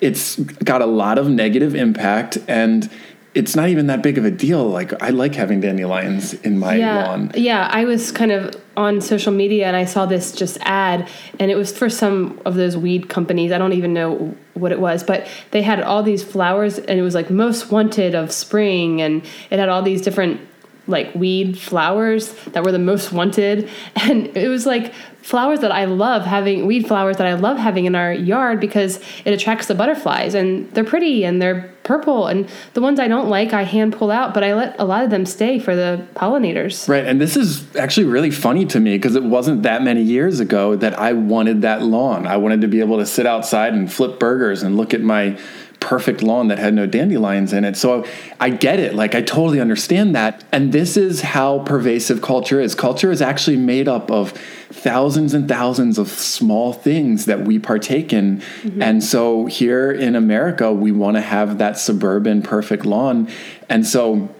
It's 0.00 0.36
got 0.36 0.82
a 0.82 0.86
lot 0.86 1.18
of 1.18 1.28
negative 1.28 1.74
impact 1.74 2.38
and 2.48 2.90
it's 3.34 3.56
not 3.56 3.68
even 3.68 3.86
that 3.86 4.02
big 4.02 4.18
of 4.18 4.24
a 4.24 4.30
deal. 4.30 4.68
Like 4.68 5.02
I 5.02 5.10
like 5.10 5.34
having 5.34 5.60
dandelions 5.60 6.34
in 6.34 6.58
my 6.58 6.76
yeah, 6.76 7.04
lawn. 7.04 7.32
Yeah, 7.34 7.68
I 7.70 7.84
was 7.84 8.12
kind 8.12 8.30
of 8.30 8.54
on 8.76 9.00
social 9.00 9.32
media 9.32 9.66
and 9.66 9.76
I 9.76 9.84
saw 9.84 10.06
this 10.06 10.32
just 10.32 10.58
ad 10.62 11.08
and 11.38 11.50
it 11.50 11.54
was 11.54 11.76
for 11.76 11.88
some 11.88 12.40
of 12.44 12.54
those 12.54 12.76
weed 12.76 13.08
companies. 13.08 13.52
I 13.52 13.58
don't 13.58 13.72
even 13.72 13.94
know 13.94 14.36
what 14.54 14.72
it 14.72 14.80
was, 14.80 15.02
but 15.02 15.26
they 15.50 15.62
had 15.62 15.82
all 15.82 16.02
these 16.02 16.22
flowers 16.22 16.78
and 16.78 16.98
it 16.98 17.02
was 17.02 17.14
like 17.14 17.30
most 17.30 17.70
wanted 17.70 18.14
of 18.14 18.32
spring 18.32 19.00
and 19.00 19.24
it 19.50 19.58
had 19.58 19.68
all 19.68 19.82
these 19.82 20.02
different 20.02 20.40
like 20.86 21.14
weed 21.14 21.58
flowers 21.58 22.34
that 22.46 22.64
were 22.64 22.72
the 22.72 22.78
most 22.78 23.12
wanted 23.12 23.70
and 23.96 24.36
it 24.36 24.48
was 24.48 24.66
like 24.66 24.92
flowers 25.22 25.60
that 25.60 25.72
I 25.72 25.84
love 25.84 26.24
having, 26.24 26.66
weed 26.66 26.86
flowers 26.86 27.16
that 27.16 27.26
I 27.26 27.34
love 27.34 27.56
having 27.56 27.84
in 27.84 27.94
our 27.94 28.12
yard 28.12 28.60
because 28.60 29.00
it 29.24 29.32
attracts 29.32 29.66
the 29.68 29.74
butterflies 29.74 30.34
and 30.34 30.70
they're 30.72 30.84
pretty 30.84 31.24
and 31.24 31.40
they're 31.40 31.72
purple. 31.84 32.26
And 32.26 32.48
the 32.74 32.80
ones 32.80 32.98
I 32.98 33.08
don't 33.08 33.28
like, 33.28 33.52
I 33.52 33.62
hand 33.62 33.92
pull 33.92 34.10
out, 34.10 34.34
but 34.34 34.44
I 34.44 34.54
let 34.54 34.78
a 34.78 34.84
lot 34.84 35.04
of 35.04 35.10
them 35.10 35.24
stay 35.24 35.58
for 35.58 35.74
the 35.74 36.04
pollinators. 36.14 36.88
Right. 36.88 37.06
And 37.06 37.20
this 37.20 37.36
is 37.36 37.74
actually 37.76 38.06
really 38.06 38.30
funny 38.30 38.66
to 38.66 38.80
me 38.80 38.96
because 38.96 39.14
it 39.14 39.22
wasn't 39.22 39.62
that 39.62 39.82
many 39.82 40.02
years 40.02 40.40
ago 40.40 40.76
that 40.76 40.98
I 40.98 41.12
wanted 41.12 41.62
that 41.62 41.82
lawn. 41.82 42.26
I 42.26 42.36
wanted 42.36 42.60
to 42.62 42.68
be 42.68 42.80
able 42.80 42.98
to 42.98 43.06
sit 43.06 43.26
outside 43.26 43.74
and 43.74 43.92
flip 43.92 44.18
burgers 44.18 44.62
and 44.62 44.76
look 44.76 44.92
at 44.92 45.00
my 45.00 45.38
perfect 45.82 46.22
lawn 46.22 46.48
that 46.48 46.58
had 46.58 46.72
no 46.72 46.86
dandelions 46.86 47.52
in 47.52 47.64
it. 47.64 47.76
So 47.76 48.06
I 48.40 48.48
get 48.48 48.78
it. 48.78 48.94
Like, 48.94 49.14
I 49.14 49.20
totally 49.20 49.60
understand 49.60 50.14
that. 50.14 50.42
And 50.52 50.72
this 50.72 50.96
is 50.96 51.20
how 51.20 51.58
pervasive 51.60 52.22
culture 52.22 52.60
is. 52.60 52.74
Culture 52.74 53.10
is 53.10 53.20
actually 53.20 53.58
made 53.58 53.88
up 53.88 54.10
of 54.10 54.30
thousands 54.70 55.34
and 55.34 55.48
thousands 55.48 55.98
of 55.98 56.08
small 56.08 56.72
things 56.72 57.26
that 57.26 57.42
we 57.42 57.58
partake 57.58 58.12
in. 58.12 58.38
Mm-hmm. 58.62 58.80
And 58.80 59.04
so 59.04 59.46
here 59.46 59.92
in 59.92 60.16
America, 60.16 60.72
we 60.72 60.92
want 60.92 61.16
to 61.16 61.20
have 61.20 61.58
that 61.58 61.78
suburban 61.78 62.42
perfect 62.42 62.86
lawn. 62.86 63.28
And 63.68 63.86
so 63.86 64.34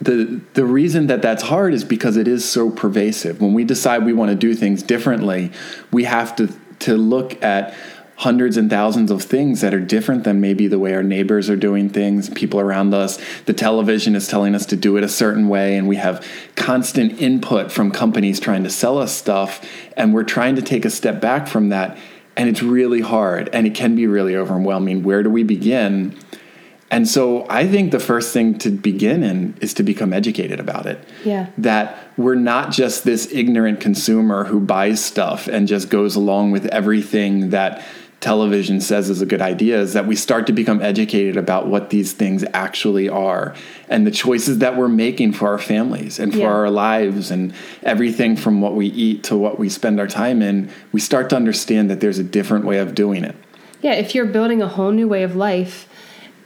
the 0.00 0.40
the 0.54 0.64
reason 0.64 1.08
that 1.08 1.22
that's 1.22 1.42
hard 1.42 1.74
is 1.74 1.84
because 1.84 2.16
it 2.16 2.26
is 2.26 2.48
so 2.48 2.70
pervasive. 2.70 3.40
When 3.40 3.52
we 3.52 3.64
decide 3.64 4.04
we 4.04 4.12
want 4.12 4.30
to 4.30 4.36
do 4.36 4.54
things 4.54 4.82
differently, 4.82 5.52
we 5.90 6.04
have 6.04 6.34
to 6.36 6.48
to 6.80 6.96
look 6.96 7.42
at 7.42 7.74
hundreds 8.22 8.56
and 8.56 8.70
thousands 8.70 9.10
of 9.10 9.20
things 9.20 9.62
that 9.62 9.74
are 9.74 9.80
different 9.80 10.22
than 10.22 10.40
maybe 10.40 10.68
the 10.68 10.78
way 10.78 10.94
our 10.94 11.02
neighbors 11.02 11.50
are 11.50 11.56
doing 11.56 11.88
things, 11.88 12.30
people 12.30 12.60
around 12.60 12.94
us. 12.94 13.18
The 13.46 13.52
television 13.52 14.14
is 14.14 14.28
telling 14.28 14.54
us 14.54 14.64
to 14.66 14.76
do 14.76 14.96
it 14.96 15.02
a 15.02 15.08
certain 15.08 15.48
way, 15.48 15.76
and 15.76 15.88
we 15.88 15.96
have 15.96 16.24
constant 16.54 17.20
input 17.20 17.72
from 17.72 17.90
companies 17.90 18.38
trying 18.38 18.62
to 18.62 18.70
sell 18.70 18.98
us 18.98 19.12
stuff, 19.12 19.66
and 19.96 20.14
we're 20.14 20.22
trying 20.22 20.54
to 20.54 20.62
take 20.62 20.84
a 20.84 20.90
step 20.90 21.20
back 21.20 21.48
from 21.48 21.70
that. 21.70 21.98
And 22.36 22.48
it's 22.48 22.62
really 22.62 23.00
hard, 23.00 23.50
and 23.52 23.66
it 23.66 23.74
can 23.74 23.96
be 23.96 24.06
really 24.06 24.36
overwhelming. 24.36 25.02
Where 25.02 25.24
do 25.24 25.28
we 25.28 25.42
begin? 25.42 26.16
And 26.92 27.08
so 27.08 27.44
I 27.48 27.66
think 27.66 27.90
the 27.90 27.98
first 27.98 28.32
thing 28.32 28.58
to 28.58 28.70
begin 28.70 29.24
in 29.24 29.56
is 29.60 29.74
to 29.74 29.82
become 29.82 30.12
educated 30.12 30.60
about 30.60 30.86
it. 30.86 31.02
Yeah. 31.24 31.46
That 31.58 31.98
we're 32.16 32.36
not 32.36 32.70
just 32.70 33.02
this 33.02 33.32
ignorant 33.32 33.80
consumer 33.80 34.44
who 34.44 34.60
buys 34.60 35.02
stuff 35.02 35.48
and 35.48 35.66
just 35.66 35.88
goes 35.88 36.14
along 36.14 36.52
with 36.52 36.66
everything 36.66 37.50
that 37.50 37.82
television 38.22 38.80
says 38.80 39.10
is 39.10 39.20
a 39.20 39.26
good 39.26 39.42
idea 39.42 39.80
is 39.80 39.94
that 39.94 40.06
we 40.06 40.14
start 40.14 40.46
to 40.46 40.52
become 40.52 40.80
educated 40.80 41.36
about 41.36 41.66
what 41.66 41.90
these 41.90 42.12
things 42.12 42.44
actually 42.54 43.08
are 43.08 43.52
and 43.88 44.06
the 44.06 44.12
choices 44.12 44.58
that 44.58 44.76
we're 44.76 44.88
making 44.88 45.32
for 45.32 45.48
our 45.48 45.58
families 45.58 46.20
and 46.20 46.32
for 46.32 46.38
yeah. 46.38 46.46
our 46.46 46.70
lives 46.70 47.32
and 47.32 47.52
everything 47.82 48.36
from 48.36 48.60
what 48.60 48.76
we 48.76 48.86
eat 48.86 49.24
to 49.24 49.36
what 49.36 49.58
we 49.58 49.68
spend 49.68 49.98
our 49.98 50.06
time 50.06 50.40
in 50.40 50.70
we 50.92 51.00
start 51.00 51.28
to 51.28 51.34
understand 51.34 51.90
that 51.90 51.98
there's 51.98 52.20
a 52.20 52.24
different 52.24 52.64
way 52.64 52.78
of 52.78 52.94
doing 52.94 53.24
it 53.24 53.34
yeah 53.82 53.92
if 53.92 54.14
you're 54.14 54.24
building 54.24 54.62
a 54.62 54.68
whole 54.68 54.92
new 54.92 55.08
way 55.08 55.24
of 55.24 55.34
life 55.34 55.88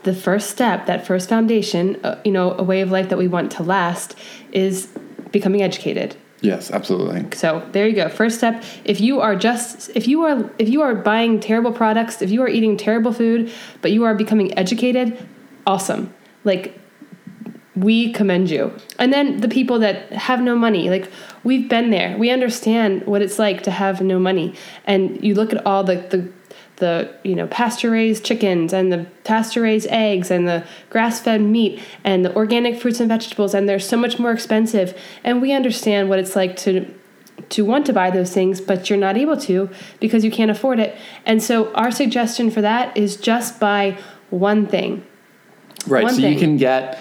the 0.01 0.15
first 0.15 0.49
step 0.49 0.87
that 0.87 1.05
first 1.05 1.29
foundation 1.29 1.95
uh, 2.03 2.19
you 2.25 2.31
know 2.31 2.53
a 2.57 2.63
way 2.63 2.81
of 2.81 2.89
life 2.89 3.07
that 3.09 3.19
we 3.19 3.27
want 3.27 3.51
to 3.51 3.61
last 3.61 4.15
is 4.51 4.87
becoming 5.31 5.61
educated 5.61 6.17
Yes, 6.41 6.69
absolutely. 6.69 7.25
So 7.35 7.67
there 7.71 7.87
you 7.87 7.95
go. 7.95 8.09
First 8.09 8.37
step: 8.37 8.63
if 8.85 9.01
you 9.01 9.21
are 9.21 9.35
just 9.35 9.89
if 9.95 10.07
you 10.07 10.23
are 10.23 10.49
if 10.59 10.69
you 10.69 10.81
are 10.81 10.93
buying 10.93 11.39
terrible 11.39 11.71
products, 11.71 12.21
if 12.21 12.29
you 12.29 12.41
are 12.43 12.47
eating 12.47 12.77
terrible 12.77 13.11
food, 13.11 13.51
but 13.81 13.91
you 13.91 14.03
are 14.03 14.13
becoming 14.13 14.57
educated, 14.57 15.17
awesome. 15.65 16.13
Like 16.43 16.79
we 17.75 18.11
commend 18.11 18.49
you. 18.49 18.71
And 18.97 19.13
then 19.13 19.41
the 19.41 19.47
people 19.47 19.79
that 19.79 20.11
have 20.13 20.41
no 20.41 20.55
money, 20.55 20.89
like 20.89 21.11
we've 21.43 21.69
been 21.69 21.89
there. 21.91 22.17
We 22.17 22.29
understand 22.29 23.05
what 23.05 23.21
it's 23.21 23.37
like 23.39 23.63
to 23.63 23.71
have 23.71 24.01
no 24.01 24.19
money. 24.19 24.55
And 24.85 25.23
you 25.23 25.35
look 25.35 25.53
at 25.53 25.65
all 25.65 25.83
the 25.83 25.95
the 25.95 26.31
the 26.77 27.11
you 27.23 27.35
know 27.35 27.47
pasture 27.47 27.91
raised 27.91 28.23
chickens 28.23 28.71
and 28.71 28.91
the 28.91 29.05
pasture 29.23 29.61
raised 29.61 29.87
eggs 29.89 30.31
and 30.31 30.47
the 30.47 30.63
grass 30.89 31.19
fed 31.19 31.41
meat 31.41 31.81
and 32.03 32.23
the 32.23 32.35
organic 32.35 32.79
fruits 32.79 32.99
and 32.99 33.09
vegetables 33.09 33.53
and 33.53 33.67
they're 33.67 33.79
so 33.79 33.97
much 33.97 34.17
more 34.19 34.31
expensive. 34.31 34.97
And 35.23 35.41
we 35.41 35.51
understand 35.51 36.09
what 36.09 36.19
it's 36.19 36.35
like 36.35 36.55
to 36.57 36.91
to 37.49 37.63
want 37.63 37.85
to 37.85 37.93
buy 37.93 38.09
those 38.09 38.31
things 38.31 38.61
but 38.61 38.89
you're 38.89 38.97
not 38.97 39.17
able 39.17 39.37
to 39.37 39.69
because 39.99 40.23
you 40.23 40.31
can't 40.31 40.51
afford 40.51 40.79
it. 40.79 40.95
And 41.25 41.41
so 41.41 41.73
our 41.73 41.91
suggestion 41.91 42.49
for 42.51 42.61
that 42.61 42.95
is 42.95 43.17
just 43.17 43.59
buy 43.59 43.97
one 44.29 44.67
thing. 44.67 45.05
Right 45.87 46.03
one 46.03 46.13
so 46.13 46.21
thing. 46.21 46.33
you 46.33 46.39
can 46.39 46.57
get 46.57 46.99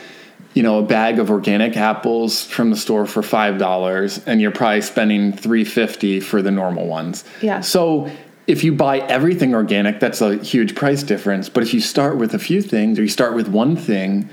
you 0.55 0.62
know 0.62 0.79
a 0.79 0.83
bag 0.83 1.19
of 1.19 1.31
organic 1.31 1.77
apples 1.77 2.43
from 2.45 2.71
the 2.71 2.77
store 2.77 3.05
for 3.05 3.23
five 3.23 3.59
dollars 3.59 4.25
and 4.27 4.41
you're 4.41 4.53
probably 4.53 4.81
spending 4.81 5.33
350 5.33 6.21
for 6.21 6.41
the 6.41 6.51
normal 6.51 6.87
ones. 6.87 7.25
Yeah. 7.43 7.61
So 7.61 8.11
if 8.47 8.63
you 8.63 8.73
buy 8.73 8.99
everything 9.01 9.55
organic, 9.55 10.01
that's 10.01 10.21
a 10.21 10.37
huge 10.37 10.75
price 10.75 11.03
difference. 11.03 11.49
But 11.49 11.63
if 11.63 11.75
you 11.75 11.81
start 11.81 12.17
with 12.17 12.35
a 12.35 12.39
few 12.39 12.63
things 12.63 12.99
or 12.99 13.03
you 13.03 13.09
start 13.09 13.35
with 13.35 13.49
one 13.49 13.77
thing, 13.77 14.29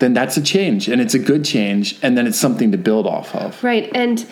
then 0.00 0.12
that's 0.12 0.36
a 0.36 0.42
change 0.42 0.88
and 0.88 1.00
it's 1.00 1.14
a 1.14 1.18
good 1.18 1.44
change. 1.44 1.98
And 2.02 2.16
then 2.16 2.26
it's 2.26 2.38
something 2.38 2.72
to 2.72 2.78
build 2.78 3.06
off 3.06 3.34
of. 3.34 3.62
Right. 3.64 3.90
And 3.94 4.26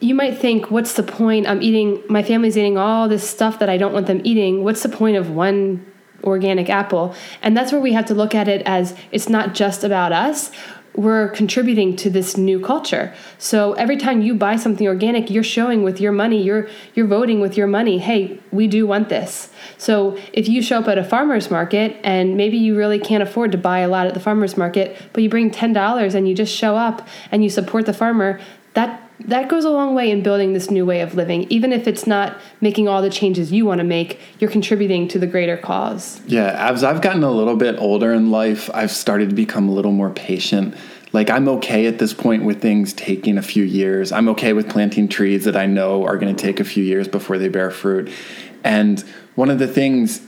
you 0.00 0.14
might 0.14 0.36
think, 0.36 0.70
what's 0.70 0.92
the 0.92 1.02
point? 1.02 1.46
I'm 1.46 1.62
eating, 1.62 2.02
my 2.08 2.22
family's 2.22 2.58
eating 2.58 2.76
all 2.76 3.08
this 3.08 3.28
stuff 3.28 3.58
that 3.60 3.70
I 3.70 3.78
don't 3.78 3.92
want 3.92 4.06
them 4.06 4.20
eating. 4.24 4.62
What's 4.62 4.82
the 4.82 4.90
point 4.90 5.16
of 5.16 5.30
one 5.30 5.84
organic 6.22 6.68
apple? 6.68 7.14
And 7.40 7.56
that's 7.56 7.72
where 7.72 7.80
we 7.80 7.92
have 7.94 8.06
to 8.06 8.14
look 8.14 8.34
at 8.34 8.46
it 8.46 8.62
as 8.66 8.94
it's 9.10 9.28
not 9.28 9.54
just 9.54 9.84
about 9.84 10.12
us 10.12 10.50
we're 10.96 11.28
contributing 11.30 11.94
to 11.96 12.10
this 12.10 12.36
new 12.36 12.58
culture. 12.58 13.14
So 13.38 13.74
every 13.74 13.96
time 13.96 14.22
you 14.22 14.34
buy 14.34 14.56
something 14.56 14.86
organic, 14.86 15.30
you're 15.30 15.44
showing 15.44 15.82
with 15.82 16.00
your 16.00 16.12
money, 16.12 16.42
you're 16.42 16.68
you're 16.94 17.06
voting 17.06 17.40
with 17.40 17.56
your 17.56 17.66
money, 17.66 17.98
hey, 17.98 18.40
we 18.50 18.66
do 18.66 18.86
want 18.86 19.08
this. 19.08 19.50
So 19.78 20.18
if 20.32 20.48
you 20.48 20.62
show 20.62 20.78
up 20.78 20.88
at 20.88 20.98
a 20.98 21.04
farmer's 21.04 21.50
market 21.50 21.96
and 22.02 22.36
maybe 22.36 22.56
you 22.56 22.76
really 22.76 22.98
can't 22.98 23.22
afford 23.22 23.52
to 23.52 23.58
buy 23.58 23.80
a 23.80 23.88
lot 23.88 24.06
at 24.06 24.14
the 24.14 24.20
farmer's 24.20 24.56
market, 24.56 24.96
but 25.12 25.22
you 25.22 25.28
bring 25.28 25.50
$10 25.50 26.14
and 26.14 26.28
you 26.28 26.34
just 26.34 26.54
show 26.54 26.76
up 26.76 27.06
and 27.30 27.44
you 27.44 27.50
support 27.50 27.86
the 27.86 27.92
farmer, 27.92 28.40
that 28.76 29.02
that 29.20 29.48
goes 29.48 29.64
a 29.64 29.70
long 29.70 29.94
way 29.94 30.10
in 30.10 30.22
building 30.22 30.52
this 30.52 30.70
new 30.70 30.84
way 30.84 31.00
of 31.00 31.14
living. 31.14 31.46
Even 31.50 31.72
if 31.72 31.88
it's 31.88 32.06
not 32.06 32.36
making 32.60 32.86
all 32.86 33.00
the 33.00 33.08
changes 33.08 33.50
you 33.50 33.64
want 33.64 33.78
to 33.78 33.84
make, 33.84 34.20
you're 34.38 34.50
contributing 34.50 35.08
to 35.08 35.18
the 35.18 35.26
greater 35.26 35.56
cause. 35.56 36.20
Yeah, 36.26 36.70
as 36.70 36.84
I've 36.84 37.00
gotten 37.00 37.24
a 37.24 37.30
little 37.30 37.56
bit 37.56 37.76
older 37.78 38.12
in 38.12 38.30
life, 38.30 38.68
I've 38.74 38.90
started 38.90 39.30
to 39.30 39.34
become 39.34 39.70
a 39.70 39.72
little 39.72 39.90
more 39.90 40.10
patient. 40.10 40.74
Like, 41.14 41.30
I'm 41.30 41.48
okay 41.48 41.86
at 41.86 41.98
this 41.98 42.12
point 42.12 42.44
with 42.44 42.60
things 42.60 42.92
taking 42.92 43.38
a 43.38 43.42
few 43.42 43.64
years. 43.64 44.12
I'm 44.12 44.28
okay 44.28 44.52
with 44.52 44.68
planting 44.68 45.08
trees 45.08 45.44
that 45.44 45.56
I 45.56 45.64
know 45.64 46.04
are 46.04 46.18
going 46.18 46.36
to 46.36 46.40
take 46.40 46.60
a 46.60 46.64
few 46.64 46.84
years 46.84 47.08
before 47.08 47.38
they 47.38 47.48
bear 47.48 47.70
fruit. 47.70 48.10
And 48.64 49.00
one 49.34 49.48
of 49.48 49.58
the 49.58 49.66
things, 49.66 50.20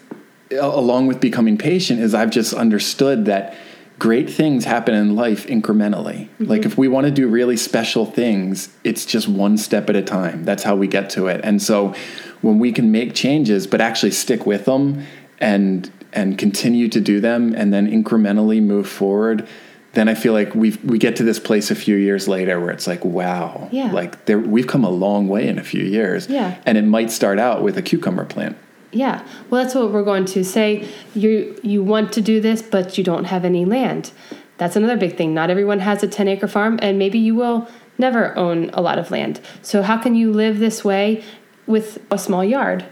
along 0.50 1.08
with 1.08 1.20
becoming 1.20 1.58
patient, 1.58 2.00
is 2.00 2.14
I've 2.14 2.30
just 2.30 2.54
understood 2.54 3.26
that 3.26 3.54
great 3.98 4.30
things 4.30 4.64
happen 4.64 4.94
in 4.94 5.16
life 5.16 5.46
incrementally. 5.46 6.28
Mm-hmm. 6.28 6.44
Like 6.44 6.64
if 6.64 6.78
we 6.78 6.88
want 6.88 7.06
to 7.06 7.10
do 7.10 7.28
really 7.28 7.56
special 7.56 8.06
things, 8.06 8.68
it's 8.84 9.04
just 9.04 9.28
one 9.28 9.58
step 9.58 9.88
at 9.90 9.96
a 9.96 10.02
time. 10.02 10.44
That's 10.44 10.62
how 10.62 10.76
we 10.76 10.86
get 10.86 11.10
to 11.10 11.26
it. 11.26 11.40
And 11.44 11.60
so 11.60 11.94
when 12.40 12.58
we 12.58 12.72
can 12.72 12.92
make 12.92 13.14
changes 13.14 13.66
but 13.66 13.80
actually 13.80 14.12
stick 14.12 14.46
with 14.46 14.64
them 14.64 15.04
and 15.38 15.90
and 16.12 16.38
continue 16.38 16.88
to 16.88 17.00
do 17.00 17.20
them 17.20 17.54
and 17.54 17.72
then 17.72 17.90
incrementally 17.90 18.62
move 18.62 18.88
forward, 18.88 19.46
then 19.92 20.08
I 20.08 20.14
feel 20.14 20.32
like 20.32 20.54
we 20.54 20.70
we 20.84 20.98
get 20.98 21.16
to 21.16 21.24
this 21.24 21.40
place 21.40 21.70
a 21.70 21.74
few 21.74 21.96
years 21.96 22.28
later 22.28 22.60
where 22.60 22.70
it's 22.70 22.86
like, 22.86 23.04
wow, 23.04 23.68
yeah. 23.72 23.90
like 23.90 24.26
there, 24.26 24.38
we've 24.38 24.66
come 24.66 24.84
a 24.84 24.90
long 24.90 25.28
way 25.28 25.48
in 25.48 25.58
a 25.58 25.64
few 25.64 25.82
years. 25.82 26.28
Yeah. 26.28 26.56
And 26.64 26.78
it 26.78 26.82
might 26.82 27.10
start 27.10 27.38
out 27.38 27.62
with 27.62 27.76
a 27.76 27.82
cucumber 27.82 28.24
plant. 28.24 28.56
Yeah. 28.92 29.26
Well, 29.50 29.62
that's 29.62 29.74
what 29.74 29.92
we're 29.92 30.04
going 30.04 30.24
to 30.26 30.44
say. 30.44 30.88
You 31.14 31.58
you 31.62 31.82
want 31.82 32.12
to 32.14 32.20
do 32.20 32.40
this, 32.40 32.62
but 32.62 32.96
you 32.96 33.04
don't 33.04 33.24
have 33.24 33.44
any 33.44 33.64
land. 33.64 34.12
That's 34.56 34.76
another 34.76 34.96
big 34.96 35.16
thing. 35.16 35.34
Not 35.34 35.50
everyone 35.50 35.78
has 35.80 36.02
a 36.02 36.08
10 36.08 36.26
acre 36.28 36.48
farm, 36.48 36.78
and 36.82 36.98
maybe 36.98 37.18
you 37.18 37.34
will 37.34 37.68
never 37.96 38.36
own 38.36 38.70
a 38.70 38.80
lot 38.80 38.98
of 38.98 39.10
land. 39.10 39.40
So, 39.62 39.82
how 39.82 39.98
can 39.98 40.14
you 40.14 40.32
live 40.32 40.58
this 40.58 40.84
way 40.84 41.22
with 41.66 41.98
a 42.10 42.18
small 42.18 42.44
yard? 42.44 42.84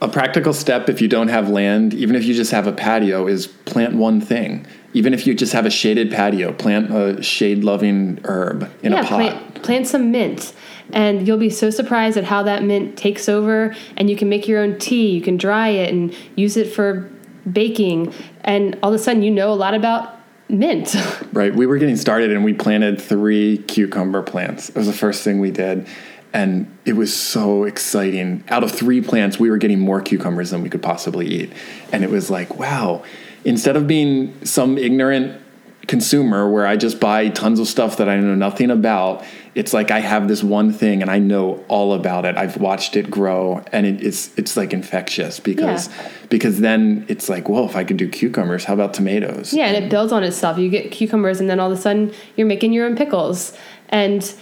A 0.00 0.08
practical 0.08 0.52
step 0.52 0.88
if 0.88 1.00
you 1.00 1.08
don't 1.08 1.28
have 1.28 1.48
land, 1.48 1.94
even 1.94 2.16
if 2.16 2.24
you 2.24 2.34
just 2.34 2.50
have 2.50 2.66
a 2.66 2.72
patio, 2.72 3.26
is 3.28 3.46
plant 3.46 3.94
one 3.94 4.20
thing. 4.20 4.66
Even 4.94 5.14
if 5.14 5.26
you 5.26 5.34
just 5.34 5.52
have 5.52 5.64
a 5.64 5.70
shaded 5.70 6.10
patio, 6.10 6.52
plant 6.52 6.92
a 6.92 7.22
shade 7.22 7.62
loving 7.62 8.20
herb 8.24 8.70
in 8.82 8.92
yeah, 8.92 9.00
a 9.00 9.04
pot. 9.04 9.16
Plant, 9.16 9.62
plant 9.62 9.86
some 9.86 10.10
mint 10.10 10.54
and 10.92 11.26
you'll 11.26 11.38
be 11.38 11.50
so 11.50 11.70
surprised 11.70 12.16
at 12.16 12.24
how 12.24 12.42
that 12.44 12.62
mint 12.62 12.96
takes 12.96 13.28
over. 13.28 13.74
And 13.96 14.10
you 14.10 14.16
can 14.16 14.28
make 14.28 14.46
your 14.46 14.62
own 14.62 14.78
tea. 14.78 15.10
You 15.10 15.22
can 15.22 15.36
dry 15.36 15.68
it 15.68 15.92
and 15.92 16.14
use 16.36 16.56
it 16.56 16.72
for 16.72 17.10
baking. 17.50 18.12
And 18.42 18.78
all 18.82 18.92
of 18.92 19.00
a 19.00 19.02
sudden 19.02 19.22
you 19.22 19.30
know 19.30 19.52
a 19.52 19.54
lot 19.54 19.74
about 19.74 20.20
mint. 20.48 20.94
Right. 21.32 21.54
We 21.54 21.64
were 21.64 21.78
getting 21.78 21.96
started 21.96 22.30
and 22.30 22.44
we 22.44 22.52
planted 22.52 23.00
three 23.00 23.56
cucumber 23.56 24.22
plants. 24.22 24.68
It 24.68 24.76
was 24.76 24.86
the 24.86 24.92
first 24.92 25.24
thing 25.24 25.40
we 25.40 25.50
did. 25.50 25.88
And 26.34 26.70
it 26.84 26.92
was 26.92 27.16
so 27.16 27.64
exciting. 27.64 28.44
Out 28.48 28.62
of 28.62 28.70
three 28.70 29.00
plants 29.00 29.38
we 29.38 29.48
were 29.48 29.56
getting 29.56 29.80
more 29.80 30.02
cucumbers 30.02 30.50
than 30.50 30.62
we 30.62 30.68
could 30.68 30.82
possibly 30.82 31.26
eat. 31.26 31.52
And 31.90 32.04
it 32.04 32.10
was 32.10 32.30
like 32.30 32.58
wow. 32.58 33.02
Instead 33.46 33.76
of 33.76 33.86
being 33.86 34.44
some 34.44 34.76
ignorant 34.76 35.41
consumer 35.88 36.48
where 36.48 36.66
I 36.66 36.76
just 36.76 37.00
buy 37.00 37.28
tons 37.28 37.58
of 37.58 37.66
stuff 37.66 37.96
that 37.96 38.08
I 38.08 38.16
know 38.18 38.34
nothing 38.34 38.70
about. 38.70 39.24
It's 39.54 39.72
like 39.74 39.90
I 39.90 40.00
have 40.00 40.28
this 40.28 40.42
one 40.42 40.72
thing 40.72 41.02
and 41.02 41.10
I 41.10 41.18
know 41.18 41.64
all 41.68 41.92
about 41.92 42.24
it. 42.24 42.36
I've 42.36 42.56
watched 42.56 42.96
it 42.96 43.10
grow 43.10 43.62
and 43.72 43.84
it, 43.84 44.02
it's 44.02 44.30
it's 44.38 44.56
like 44.56 44.72
infectious 44.72 45.40
because 45.40 45.88
Yeah. 45.88 46.08
because 46.30 46.60
then 46.60 47.04
it's 47.08 47.28
like, 47.28 47.48
well, 47.48 47.66
if 47.66 47.76
I 47.76 47.84
could 47.84 47.96
do 47.96 48.08
cucumbers, 48.08 48.64
how 48.64 48.74
about 48.74 48.94
tomatoes? 48.94 49.52
Yeah, 49.52 49.66
and 49.66 49.84
it 49.84 49.90
builds 49.90 50.12
on 50.12 50.22
itself. 50.24 50.56
You 50.58 50.70
get 50.70 50.90
cucumbers, 50.90 51.40
and 51.40 51.50
then 51.50 51.60
all 51.60 51.70
of 51.70 51.76
a 51.78 51.80
sudden 51.80 52.12
you're 52.36 52.46
making 52.46 52.72
your 52.72 52.86
own 52.86 52.96
pickles, 52.96 53.56
and 53.90 54.32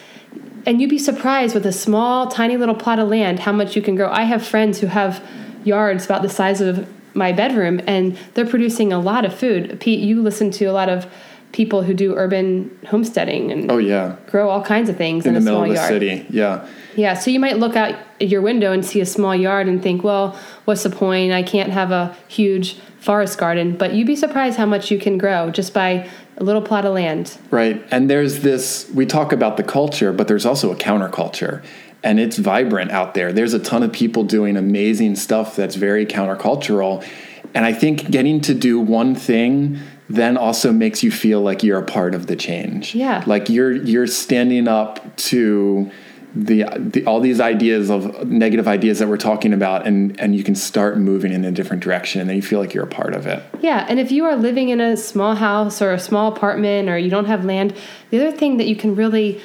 and 0.66 0.80
you'd 0.80 0.90
be 0.90 0.98
surprised 0.98 1.54
with 1.54 1.64
a 1.66 1.72
small, 1.72 2.28
tiny 2.28 2.56
little 2.58 2.74
plot 2.74 2.98
of 2.98 3.08
land 3.08 3.40
how 3.40 3.52
much 3.52 3.74
you 3.74 3.82
can 3.82 3.96
grow. 3.96 4.10
I 4.10 4.24
have 4.24 4.46
friends 4.46 4.78
who 4.80 4.88
have 4.88 5.26
yards 5.64 6.04
about 6.04 6.22
the 6.22 6.28
size 6.28 6.60
of 6.60 6.86
my 7.14 7.32
bedroom, 7.32 7.80
and 7.86 8.16
they're 8.34 8.46
producing 8.46 8.92
a 8.92 9.00
lot 9.00 9.24
of 9.24 9.34
food. 9.34 9.80
Pete, 9.80 9.98
you 10.00 10.22
listen 10.22 10.50
to 10.52 10.66
a 10.66 10.72
lot 10.72 10.88
of 10.88 11.06
people 11.52 11.82
who 11.82 11.92
do 11.94 12.14
urban 12.16 12.70
homesteading 12.86 13.50
and 13.50 13.70
Oh 13.70 13.78
yeah. 13.78 14.16
grow 14.28 14.48
all 14.48 14.62
kinds 14.62 14.88
of 14.88 14.96
things 14.96 15.26
in, 15.26 15.34
In 15.34 15.34
the 15.34 15.40
a 15.40 15.44
middle 15.44 15.58
small 15.60 15.62
of 15.64 15.68
the 15.70 15.74
yard. 15.74 15.88
city. 15.88 16.26
Yeah. 16.30 16.66
Yeah, 16.96 17.14
so 17.14 17.30
you 17.30 17.40
might 17.40 17.58
look 17.58 17.76
out 17.76 17.94
your 18.20 18.40
window 18.42 18.72
and 18.72 18.84
see 18.84 19.00
a 19.00 19.06
small 19.06 19.34
yard 19.34 19.68
and 19.68 19.82
think, 19.82 20.02
well, 20.04 20.36
what's 20.64 20.82
the 20.82 20.90
point? 20.90 21.32
I 21.32 21.42
can't 21.42 21.70
have 21.70 21.92
a 21.92 22.16
huge 22.28 22.74
forest 22.98 23.38
garden. 23.38 23.76
But 23.76 23.94
you'd 23.94 24.06
be 24.06 24.16
surprised 24.16 24.58
how 24.58 24.66
much 24.66 24.90
you 24.90 24.98
can 24.98 25.16
grow 25.16 25.50
just 25.50 25.72
by 25.72 26.08
a 26.36 26.44
little 26.44 26.62
plot 26.62 26.84
of 26.84 26.94
land. 26.94 27.38
Right. 27.50 27.82
And 27.90 28.10
there's 28.10 28.40
this, 28.40 28.90
we 28.92 29.06
talk 29.06 29.32
about 29.32 29.56
the 29.56 29.62
culture, 29.62 30.12
but 30.12 30.26
there's 30.28 30.44
also 30.44 30.72
a 30.72 30.76
counterculture. 30.76 31.62
And 32.02 32.18
it's 32.18 32.38
vibrant 32.38 32.90
out 32.90 33.14
there. 33.14 33.32
There's 33.32 33.54
a 33.54 33.58
ton 33.58 33.82
of 33.82 33.92
people 33.92 34.24
doing 34.24 34.56
amazing 34.56 35.16
stuff 35.16 35.54
that's 35.56 35.76
very 35.76 36.06
countercultural. 36.06 37.06
And 37.54 37.64
I 37.64 37.72
think 37.72 38.10
getting 38.10 38.40
to 38.42 38.54
do 38.54 38.80
one 38.80 39.14
thing 39.14 39.78
then 40.10 40.36
also 40.36 40.72
makes 40.72 41.02
you 41.04 41.10
feel 41.10 41.40
like 41.40 41.62
you're 41.62 41.78
a 41.78 41.84
part 41.84 42.14
of 42.14 42.26
the 42.26 42.34
change. 42.34 42.94
Yeah. 42.94 43.22
Like 43.26 43.48
you're 43.48 43.72
you're 43.72 44.08
standing 44.08 44.66
up 44.66 45.16
to 45.16 45.90
the, 46.34 46.64
the 46.78 47.04
all 47.06 47.20
these 47.20 47.40
ideas 47.40 47.90
of 47.90 48.26
negative 48.26 48.66
ideas 48.66 48.98
that 48.98 49.08
we're 49.08 49.16
talking 49.16 49.52
about 49.52 49.86
and 49.86 50.18
and 50.20 50.34
you 50.34 50.42
can 50.42 50.56
start 50.56 50.98
moving 50.98 51.32
in 51.32 51.44
a 51.44 51.52
different 51.52 51.82
direction 51.82 52.20
and 52.20 52.30
you 52.32 52.42
feel 52.42 52.58
like 52.58 52.74
you're 52.74 52.84
a 52.84 52.88
part 52.88 53.14
of 53.14 53.26
it. 53.26 53.42
Yeah, 53.60 53.86
and 53.88 54.00
if 54.00 54.10
you 54.10 54.24
are 54.24 54.34
living 54.34 54.70
in 54.70 54.80
a 54.80 54.96
small 54.96 55.36
house 55.36 55.80
or 55.80 55.92
a 55.92 55.98
small 55.98 56.32
apartment 56.32 56.88
or 56.88 56.98
you 56.98 57.10
don't 57.10 57.26
have 57.26 57.44
land, 57.44 57.74
the 58.10 58.18
other 58.18 58.36
thing 58.36 58.56
that 58.56 58.66
you 58.66 58.74
can 58.74 58.96
really 58.96 59.40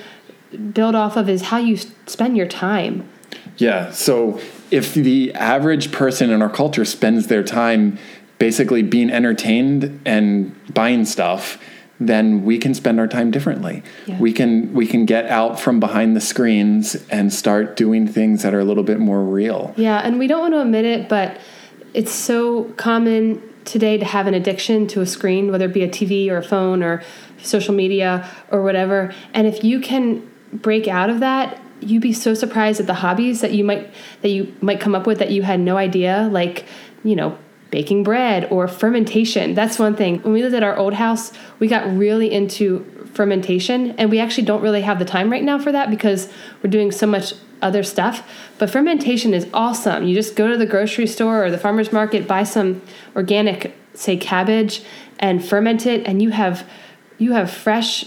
build 0.73 0.95
off 0.95 1.15
of 1.15 1.29
is 1.29 1.43
how 1.43 1.57
you 1.57 1.77
spend 2.07 2.37
your 2.37 2.47
time. 2.47 3.07
Yeah. 3.57 3.91
So 3.91 4.39
if 4.71 4.95
the 4.95 5.31
average 5.33 5.91
person 5.91 6.31
in 6.31 6.41
our 6.41 6.49
culture 6.49 6.85
spends 6.85 7.27
their 7.27 7.43
time 7.43 7.99
basically 8.45 8.83
being 8.83 9.09
entertained 9.09 9.99
and 10.05 10.53
buying 10.71 11.03
stuff, 11.03 11.57
then 11.99 12.45
we 12.45 12.59
can 12.59 12.75
spend 12.75 12.99
our 12.99 13.07
time 13.07 13.31
differently. 13.31 13.81
Yeah. 14.05 14.19
We 14.19 14.31
can 14.33 14.71
we 14.71 14.85
can 14.85 15.07
get 15.07 15.25
out 15.39 15.59
from 15.59 15.79
behind 15.79 16.15
the 16.15 16.21
screens 16.21 16.95
and 17.09 17.33
start 17.33 17.75
doing 17.75 18.07
things 18.07 18.43
that 18.43 18.53
are 18.53 18.59
a 18.59 18.63
little 18.63 18.83
bit 18.83 18.99
more 18.99 19.23
real. 19.23 19.73
Yeah, 19.77 19.97
and 19.97 20.19
we 20.19 20.27
don't 20.27 20.41
want 20.41 20.53
to 20.53 20.61
admit 20.61 20.85
it, 20.85 21.09
but 21.09 21.39
it's 21.95 22.11
so 22.11 22.65
common 22.77 23.41
today 23.63 23.97
to 23.97 24.05
have 24.05 24.27
an 24.27 24.35
addiction 24.35 24.85
to 24.89 25.01
a 25.01 25.07
screen, 25.07 25.51
whether 25.51 25.65
it 25.65 25.73
be 25.73 25.81
a 25.81 25.89
TV 25.89 26.29
or 26.29 26.37
a 26.37 26.43
phone 26.43 26.83
or 26.83 27.01
social 27.41 27.73
media 27.73 28.29
or 28.51 28.61
whatever. 28.61 29.11
And 29.33 29.47
if 29.47 29.63
you 29.63 29.79
can 29.79 30.21
break 30.53 30.87
out 30.87 31.09
of 31.09 31.19
that, 31.21 31.59
you'd 31.79 32.03
be 32.03 32.13
so 32.13 32.35
surprised 32.35 32.79
at 32.79 32.85
the 32.85 32.99
hobbies 33.05 33.41
that 33.41 33.53
you 33.53 33.63
might 33.63 33.91
that 34.21 34.29
you 34.29 34.53
might 34.61 34.79
come 34.79 34.93
up 34.93 35.07
with 35.07 35.17
that 35.17 35.31
you 35.31 35.41
had 35.41 35.59
no 35.59 35.77
idea, 35.77 36.29
like, 36.31 36.65
you 37.03 37.15
know, 37.15 37.39
baking 37.75 38.03
bread 38.03 38.47
or 38.51 38.69
fermentation. 38.69 39.53
That's 39.53 39.77
one 39.77 39.97
thing. 39.97 40.21
When 40.21 40.31
we 40.31 40.41
lived 40.41 40.55
at 40.55 40.63
our 40.63 40.77
old 40.77 40.93
house, 40.93 41.33
we 41.59 41.67
got 41.67 41.85
really 41.97 42.31
into 42.31 42.85
fermentation 43.13 43.91
and 43.97 44.09
we 44.09 44.17
actually 44.17 44.45
don't 44.45 44.61
really 44.61 44.79
have 44.79 44.97
the 44.97 45.03
time 45.03 45.29
right 45.29 45.43
now 45.43 45.59
for 45.59 45.73
that 45.73 45.89
because 45.89 46.31
we're 46.63 46.69
doing 46.69 46.89
so 46.89 47.05
much 47.05 47.33
other 47.61 47.83
stuff. 47.83 48.25
But 48.59 48.69
fermentation 48.69 49.33
is 49.33 49.45
awesome. 49.53 50.07
You 50.07 50.15
just 50.15 50.37
go 50.37 50.47
to 50.47 50.57
the 50.57 50.65
grocery 50.65 51.05
store 51.05 51.43
or 51.43 51.51
the 51.51 51.57
farmer's 51.57 51.91
market, 51.91 52.29
buy 52.29 52.43
some 52.43 52.81
organic, 53.13 53.75
say 53.93 54.15
cabbage, 54.15 54.81
and 55.19 55.43
ferment 55.45 55.85
it, 55.85 56.07
and 56.07 56.21
you 56.21 56.29
have 56.29 56.65
you 57.17 57.33
have 57.33 57.51
fresh 57.51 58.05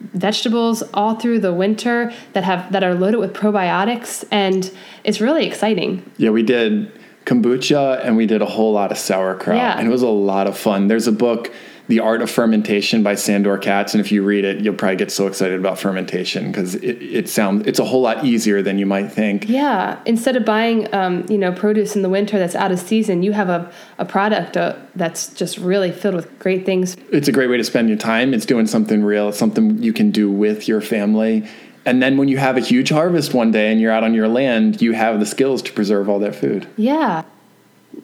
vegetables 0.00 0.82
all 0.94 1.16
through 1.16 1.40
the 1.40 1.52
winter 1.52 2.10
that 2.32 2.44
have 2.44 2.72
that 2.72 2.82
are 2.82 2.94
loaded 2.94 3.18
with 3.18 3.34
probiotics 3.34 4.24
and 4.30 4.72
it's 5.04 5.20
really 5.20 5.46
exciting. 5.46 6.10
Yeah, 6.16 6.30
we 6.30 6.42
did 6.42 6.90
kombucha 7.24 8.04
and 8.04 8.16
we 8.16 8.26
did 8.26 8.42
a 8.42 8.46
whole 8.46 8.72
lot 8.72 8.92
of 8.92 8.98
sauerkraut. 8.98 9.56
Yeah. 9.56 9.78
And 9.78 9.86
it 9.86 9.90
was 9.90 10.02
a 10.02 10.08
lot 10.08 10.46
of 10.46 10.56
fun. 10.56 10.88
There's 10.88 11.06
a 11.06 11.12
book, 11.12 11.52
The 11.88 12.00
Art 12.00 12.20
of 12.20 12.30
Fermentation 12.30 13.02
by 13.02 13.14
Sandor 13.14 13.56
Katz. 13.58 13.94
And 13.94 14.00
if 14.00 14.12
you 14.12 14.22
read 14.22 14.44
it, 14.44 14.62
you'll 14.62 14.74
probably 14.74 14.96
get 14.96 15.10
so 15.10 15.26
excited 15.26 15.58
about 15.58 15.78
fermentation 15.78 16.50
because 16.50 16.74
it, 16.76 17.02
it 17.02 17.28
sounds 17.28 17.66
it's 17.66 17.78
a 17.78 17.84
whole 17.84 18.02
lot 18.02 18.24
easier 18.24 18.62
than 18.62 18.78
you 18.78 18.86
might 18.86 19.08
think. 19.08 19.48
Yeah, 19.48 20.00
instead 20.04 20.36
of 20.36 20.44
buying, 20.44 20.92
um, 20.94 21.24
you 21.28 21.38
know, 21.38 21.52
produce 21.52 21.96
in 21.96 22.02
the 22.02 22.10
winter 22.10 22.38
that's 22.38 22.54
out 22.54 22.72
of 22.72 22.78
season, 22.78 23.22
you 23.22 23.32
have 23.32 23.48
a, 23.48 23.72
a 23.98 24.04
product 24.04 24.56
uh, 24.56 24.76
that's 24.94 25.32
just 25.32 25.56
really 25.58 25.92
filled 25.92 26.14
with 26.14 26.38
great 26.38 26.66
things. 26.66 26.96
It's 27.10 27.28
a 27.28 27.32
great 27.32 27.48
way 27.48 27.56
to 27.56 27.64
spend 27.64 27.88
your 27.88 27.98
time. 27.98 28.34
It's 28.34 28.46
doing 28.46 28.66
something 28.66 29.02
real. 29.02 29.30
It's 29.30 29.38
something 29.38 29.82
you 29.82 29.92
can 29.92 30.10
do 30.10 30.30
with 30.30 30.68
your 30.68 30.80
family. 30.80 31.48
And 31.86 32.02
then 32.02 32.16
when 32.16 32.28
you 32.28 32.38
have 32.38 32.56
a 32.56 32.60
huge 32.60 32.90
harvest 32.90 33.34
one 33.34 33.50
day 33.50 33.70
and 33.70 33.80
you're 33.80 33.92
out 33.92 34.04
on 34.04 34.14
your 34.14 34.28
land, 34.28 34.80
you 34.80 34.92
have 34.92 35.20
the 35.20 35.26
skills 35.26 35.62
to 35.62 35.72
preserve 35.72 36.08
all 36.08 36.18
that 36.20 36.34
food. 36.34 36.66
Yeah. 36.76 37.24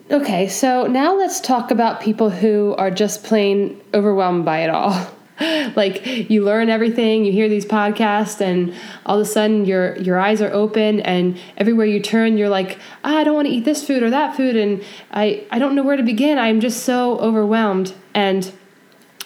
Okay, 0.09 0.47
so 0.47 0.87
now 0.87 1.17
let's 1.17 1.39
talk 1.39 1.71
about 1.71 2.01
people 2.01 2.29
who 2.29 2.75
are 2.77 2.91
just 2.91 3.23
plain 3.23 3.81
overwhelmed 3.93 4.45
by 4.45 4.59
it 4.59 4.69
all. 4.69 5.07
like 5.75 6.29
you 6.29 6.43
learn 6.43 6.69
everything, 6.69 7.25
you 7.25 7.31
hear 7.31 7.49
these 7.49 7.65
podcasts, 7.65 8.41
and 8.41 8.73
all 9.05 9.19
of 9.19 9.21
a 9.21 9.29
sudden 9.29 9.65
your 9.65 9.97
your 9.97 10.19
eyes 10.19 10.41
are 10.41 10.51
open, 10.51 10.99
and 11.01 11.39
everywhere 11.57 11.85
you 11.85 11.99
turn, 11.99 12.37
you're 12.37 12.49
like, 12.49 12.77
ah, 13.03 13.17
I 13.17 13.23
don't 13.23 13.35
want 13.35 13.47
to 13.47 13.53
eat 13.53 13.65
this 13.65 13.85
food 13.85 14.03
or 14.03 14.09
that 14.09 14.35
food, 14.35 14.55
and 14.55 14.83
I 15.11 15.45
I 15.49 15.59
don't 15.59 15.75
know 15.75 15.83
where 15.83 15.97
to 15.97 16.03
begin. 16.03 16.37
I'm 16.37 16.59
just 16.59 16.83
so 16.83 17.17
overwhelmed, 17.19 17.93
and 18.13 18.51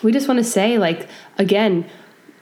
we 0.04 0.12
just 0.12 0.28
want 0.28 0.38
to 0.38 0.44
say, 0.44 0.78
like, 0.78 1.08
again, 1.38 1.90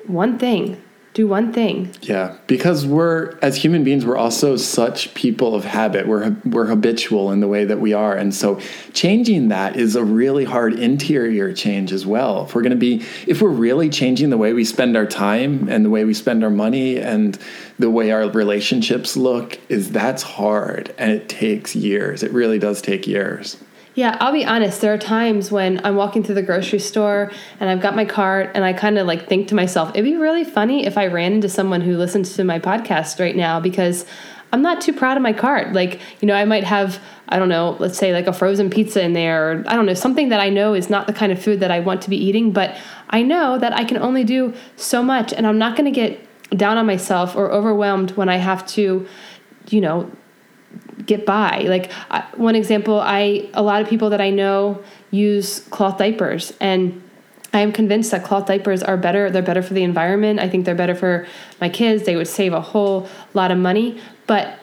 one 0.06 0.38
thing, 0.38 0.82
do 1.14 1.28
one 1.28 1.54
thing. 1.54 1.94
Yeah, 2.02 2.38
because 2.48 2.86
we're 2.86 3.38
as 3.42 3.56
human 3.56 3.84
beings, 3.84 4.06
we're 4.06 4.18
also 4.18 4.58
such 4.58 5.14
people 5.14 5.54
of 5.54 5.64
habit. 5.64 6.08
We're 6.08 6.36
we're 6.44 6.66
habitual 6.66 7.32
in 7.32 7.40
the 7.40 7.48
way 7.48 7.66
that 7.66 7.80
we 7.80 7.94
are, 7.94 8.16
and 8.16 8.34
so 8.34 8.60
changing 8.94 9.50
that 9.50 9.76
is 9.76 9.96
a 9.96 10.04
really 10.04 10.44
hard 10.44 10.74
interior 10.74 11.54
change 11.54 11.92
as 11.92 12.06
well. 12.06 12.46
If 12.46 12.56
we're 12.56 12.64
going 12.64 12.72
to 12.72 12.78
be, 12.78 13.06
if 13.28 13.42
we're 13.42 13.50
really 13.50 13.90
changing 13.90 14.32
the 14.32 14.38
way 14.38 14.54
we 14.54 14.66
spend 14.66 14.98
our 14.98 15.06
time 15.06 15.70
and 15.70 15.86
the 15.86 15.90
way 15.90 16.04
we 16.04 16.16
spend 16.16 16.44
our 16.44 16.50
money 16.50 16.98
and 16.98 17.38
the 17.78 17.92
way 17.92 18.12
our 18.12 18.30
relationships 18.30 19.16
look, 19.16 19.60
is 19.70 19.92
that's 19.92 20.24
hard 20.24 20.94
and 20.98 21.12
it 21.12 21.30
takes 21.30 21.76
years. 21.76 22.24
It 22.24 22.32
really 22.32 22.58
does 22.58 22.82
take 22.82 23.06
years. 23.06 23.58
Yeah, 23.96 24.18
I'll 24.20 24.34
be 24.34 24.44
honest. 24.44 24.82
There 24.82 24.92
are 24.94 24.98
times 24.98 25.52
when 25.52 25.80
I'm 25.86 25.96
walking 25.96 26.24
through 26.24 26.36
the 26.36 26.42
grocery 26.42 26.80
store 26.80 27.32
and 27.60 27.70
I've 27.70 27.80
got 27.80 27.96
my 27.96 28.06
cart 28.06 28.50
and 28.56 28.66
I 28.66 28.74
kind 28.74 28.98
of 28.98 29.06
like 29.06 29.30
think 29.30 29.50
to 29.50 29.56
myself, 29.56 29.90
it'd 29.90 30.04
be 30.04 30.16
really 30.16 30.44
funny 30.44 30.88
if 30.88 30.98
I 30.98 31.08
ran 31.08 31.34
into 31.34 31.48
someone 31.48 31.82
who 31.82 31.96
listens 31.96 32.36
to 32.36 32.44
my 32.44 32.58
podcast 32.58 33.20
right 33.20 33.36
now 33.36 33.60
because 33.60 34.08
I'm 34.52 34.64
not 34.64 34.82
too 34.82 34.94
proud 34.94 35.16
of 35.16 35.22
my 35.22 35.34
cart. 35.34 35.74
Like, 35.74 36.00
you 36.22 36.28
know, 36.28 36.34
I 36.34 36.46
might 36.46 36.64
have, 36.64 37.00
I 37.30 37.38
don't 37.38 37.50
know, 37.50 37.76
let's 37.80 37.98
say 37.98 38.14
like 38.14 38.26
a 38.26 38.34
frozen 38.34 38.72
pizza 38.72 39.04
in 39.04 39.14
there 39.14 39.52
or 39.52 39.64
I 39.68 39.76
don't 39.76 39.86
know, 39.86 39.94
something 39.94 40.30
that 40.30 40.40
I 40.40 40.50
know 40.50 40.74
is 40.74 40.90
not 40.90 41.06
the 41.06 41.14
kind 41.14 41.32
of 41.32 41.42
food 41.42 41.60
that 41.60 41.70
I 41.70 41.80
want 41.80 42.02
to 42.04 42.10
be 42.10 42.18
eating, 42.18 42.52
but 42.52 42.76
I 43.12 43.22
know 43.22 43.60
that 43.60 43.74
I 43.74 43.84
can 43.84 43.98
only 43.98 44.24
do 44.24 44.56
so 44.76 45.04
much 45.04 45.34
and 45.34 45.46
I'm 45.46 45.60
not 45.60 45.78
going 45.78 45.92
to 45.92 46.00
get 46.00 46.20
down 46.58 46.80
on 46.80 46.88
myself 46.88 47.36
or 47.36 47.52
overwhelmed 47.52 48.12
when 48.12 48.30
I 48.30 48.38
have 48.38 48.66
to, 48.68 49.08
you 49.70 49.82
know, 49.82 50.12
get 51.06 51.26
by. 51.26 51.60
Like 51.62 51.92
I, 52.10 52.22
one 52.36 52.56
example, 52.56 53.00
I 53.00 53.50
a 53.54 53.62
lot 53.62 53.82
of 53.82 53.90
people 53.90 54.10
that 54.12 54.22
I 54.22 54.30
know 54.30 54.84
use 55.12 55.60
cloth 55.70 55.98
diapers, 55.98 56.54
and 56.60 57.02
I 57.54 57.60
am 57.60 57.72
convinced 57.72 58.12
that 58.12 58.24
cloth 58.24 58.48
diapers 58.48 58.82
are 58.84 58.98
better. 58.98 59.30
They're 59.30 59.42
better 59.42 59.62
for 59.62 59.74
the 59.74 59.84
environment. 59.84 60.40
I 60.40 60.50
think 60.50 60.66
they're 60.66 60.76
better 60.76 60.96
for 60.96 61.28
my 61.62 61.70
kids. 61.70 62.04
They 62.04 62.16
would 62.16 62.28
save 62.28 62.54
a 62.54 62.62
whole 62.62 63.08
lot 63.34 63.52
of 63.52 63.58
money, 63.58 64.02
but. 64.28 64.60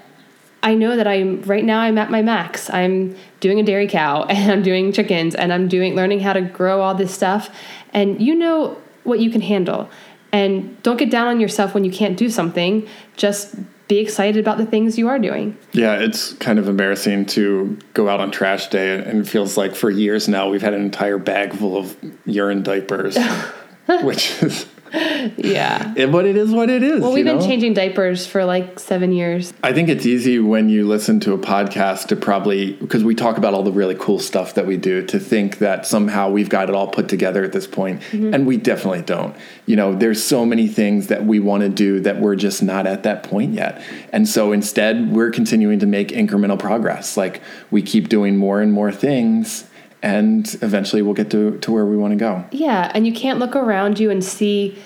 I 0.62 0.74
know 0.74 0.94
that 0.94 1.06
I'm 1.06 1.40
right 1.44 1.64
now 1.64 1.80
I'm 1.80 1.96
at 1.96 2.10
my 2.10 2.20
max. 2.20 2.68
I'm 2.68 3.16
doing 3.40 3.58
a 3.60 3.62
dairy 3.62 3.88
cow 3.88 4.24
and 4.28 4.52
I'm 4.52 4.62
doing 4.62 4.92
chickens 4.92 5.34
and 5.34 5.54
I'm 5.54 5.68
doing 5.68 5.94
learning 5.94 6.20
how 6.20 6.34
to 6.34 6.42
grow 6.42 6.82
all 6.82 6.94
this 6.94 7.14
stuff 7.14 7.48
and 7.94 8.20
you 8.20 8.34
know 8.34 8.76
what 9.04 9.20
you 9.20 9.30
can 9.30 9.40
handle. 9.40 9.88
And 10.32 10.80
don't 10.82 10.96
get 10.96 11.10
down 11.10 11.26
on 11.26 11.40
yourself 11.40 11.74
when 11.74 11.84
you 11.84 11.90
can't 11.90 12.16
do 12.16 12.28
something. 12.28 12.86
Just 13.16 13.54
be 13.90 13.98
excited 13.98 14.38
about 14.38 14.56
the 14.56 14.64
things 14.64 14.96
you 14.96 15.08
are 15.08 15.18
doing. 15.18 15.58
Yeah, 15.72 15.96
it's 15.96 16.32
kind 16.34 16.60
of 16.60 16.68
embarrassing 16.68 17.26
to 17.26 17.76
go 17.92 18.08
out 18.08 18.20
on 18.20 18.30
trash 18.30 18.68
day, 18.68 18.94
and 18.94 19.18
it 19.18 19.28
feels 19.28 19.56
like 19.56 19.74
for 19.74 19.90
years 19.90 20.28
now 20.28 20.48
we've 20.48 20.62
had 20.62 20.74
an 20.74 20.80
entire 20.80 21.18
bag 21.18 21.52
full 21.52 21.76
of 21.76 21.96
urine 22.24 22.62
diapers, 22.62 23.18
which 24.02 24.40
is 24.42 24.66
yeah. 24.92 25.94
It- 25.96 26.06
but 26.12 26.26
it 26.26 26.36
is 26.36 26.50
what 26.50 26.70
it 26.70 26.82
is. 26.82 27.00
Well, 27.00 27.12
we've 27.12 27.24
been 27.24 27.38
know? 27.38 27.46
changing 27.46 27.74
diapers 27.74 28.26
for 28.26 28.44
like 28.44 28.78
seven 28.78 29.12
years. 29.12 29.52
I 29.62 29.72
think 29.72 29.88
it's 29.88 30.06
easy 30.06 30.38
when 30.38 30.68
you 30.68 30.86
listen 30.86 31.20
to 31.20 31.32
a 31.32 31.38
podcast 31.38 32.08
to 32.08 32.16
probably 32.16 32.72
because 32.72 33.04
we 33.04 33.14
talk 33.14 33.38
about 33.38 33.54
all 33.54 33.62
the 33.62 33.72
really 33.72 33.94
cool 33.94 34.18
stuff 34.18 34.54
that 34.54 34.66
we 34.66 34.76
do 34.76 35.04
to 35.06 35.18
think 35.18 35.58
that 35.58 35.86
somehow 35.86 36.30
we've 36.30 36.48
got 36.48 36.68
it 36.68 36.74
all 36.74 36.88
put 36.88 37.08
together 37.08 37.44
at 37.44 37.52
this 37.52 37.66
point, 37.66 38.00
mm-hmm. 38.10 38.34
and 38.34 38.46
we 38.46 38.56
definitely 38.56 39.02
don't. 39.02 39.36
You 39.66 39.76
know, 39.76 39.94
there's 39.94 40.22
so 40.22 40.44
many 40.44 40.68
things 40.68 41.06
that 41.06 41.24
we 41.24 41.40
want 41.40 41.62
to 41.62 41.68
do 41.68 42.00
that 42.00 42.20
we're 42.20 42.36
just 42.36 42.62
not 42.62 42.86
at 42.86 43.04
that 43.04 43.22
point 43.22 43.54
yet. 43.54 43.82
And 44.12 44.28
so 44.28 44.52
instead, 44.52 45.12
we're 45.12 45.30
continuing 45.30 45.78
to 45.78 45.86
make 45.86 46.08
incremental 46.08 46.58
progress. 46.58 47.16
Like 47.16 47.40
we 47.70 47.82
keep 47.82 48.08
doing 48.08 48.36
more 48.36 48.60
and 48.60 48.72
more 48.72 48.92
things 48.92 49.69
and 50.02 50.56
eventually 50.62 51.02
we'll 51.02 51.14
get 51.14 51.30
to, 51.30 51.58
to 51.58 51.72
where 51.72 51.86
we 51.86 51.96
want 51.96 52.12
to 52.12 52.16
go. 52.16 52.44
Yeah, 52.50 52.90
and 52.94 53.06
you 53.06 53.12
can't 53.12 53.38
look 53.38 53.54
around 53.54 53.98
you 53.98 54.10
and 54.10 54.24
see 54.24 54.78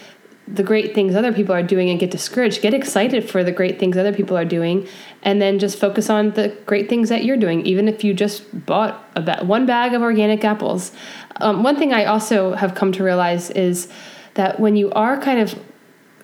the 0.46 0.62
great 0.62 0.94
things 0.94 1.14
other 1.14 1.32
people 1.32 1.54
are 1.54 1.62
doing 1.62 1.88
and 1.88 1.98
get 1.98 2.10
discouraged. 2.10 2.60
Get 2.60 2.74
excited 2.74 3.28
for 3.28 3.42
the 3.42 3.52
great 3.52 3.78
things 3.78 3.96
other 3.96 4.12
people 4.12 4.36
are 4.36 4.44
doing, 4.44 4.86
and 5.22 5.40
then 5.40 5.58
just 5.58 5.78
focus 5.78 6.10
on 6.10 6.32
the 6.32 6.48
great 6.66 6.88
things 6.88 7.08
that 7.08 7.24
you're 7.24 7.36
doing, 7.36 7.64
even 7.64 7.88
if 7.88 8.04
you 8.04 8.12
just 8.12 8.66
bought 8.66 9.08
a 9.16 9.22
ba- 9.22 9.42
one 9.44 9.64
bag 9.64 9.94
of 9.94 10.02
organic 10.02 10.44
apples. 10.44 10.92
Um, 11.36 11.62
one 11.62 11.76
thing 11.76 11.92
I 11.92 12.04
also 12.04 12.54
have 12.54 12.74
come 12.74 12.92
to 12.92 13.02
realize 13.02 13.50
is 13.50 13.88
that 14.34 14.60
when 14.60 14.76
you 14.76 14.90
are 14.92 15.18
kind 15.20 15.40
of 15.40 15.58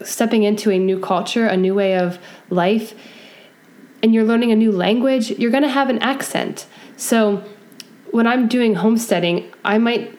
stepping 0.02 0.42
into 0.42 0.70
a 0.70 0.78
new 0.78 0.98
culture, 0.98 1.46
a 1.46 1.56
new 1.56 1.74
way 1.74 1.96
of 1.96 2.18
life, 2.50 2.94
and 4.02 4.14
you're 4.14 4.24
learning 4.24 4.50
a 4.50 4.56
new 4.56 4.72
language, 4.72 5.30
you're 5.30 5.50
going 5.50 5.62
to 5.62 5.68
have 5.68 5.88
an 5.88 5.98
accent. 6.00 6.66
So 6.96 7.44
when 8.12 8.26
I'm 8.26 8.48
doing 8.48 8.74
homesteading, 8.74 9.52
I 9.64 9.78
might 9.78 10.16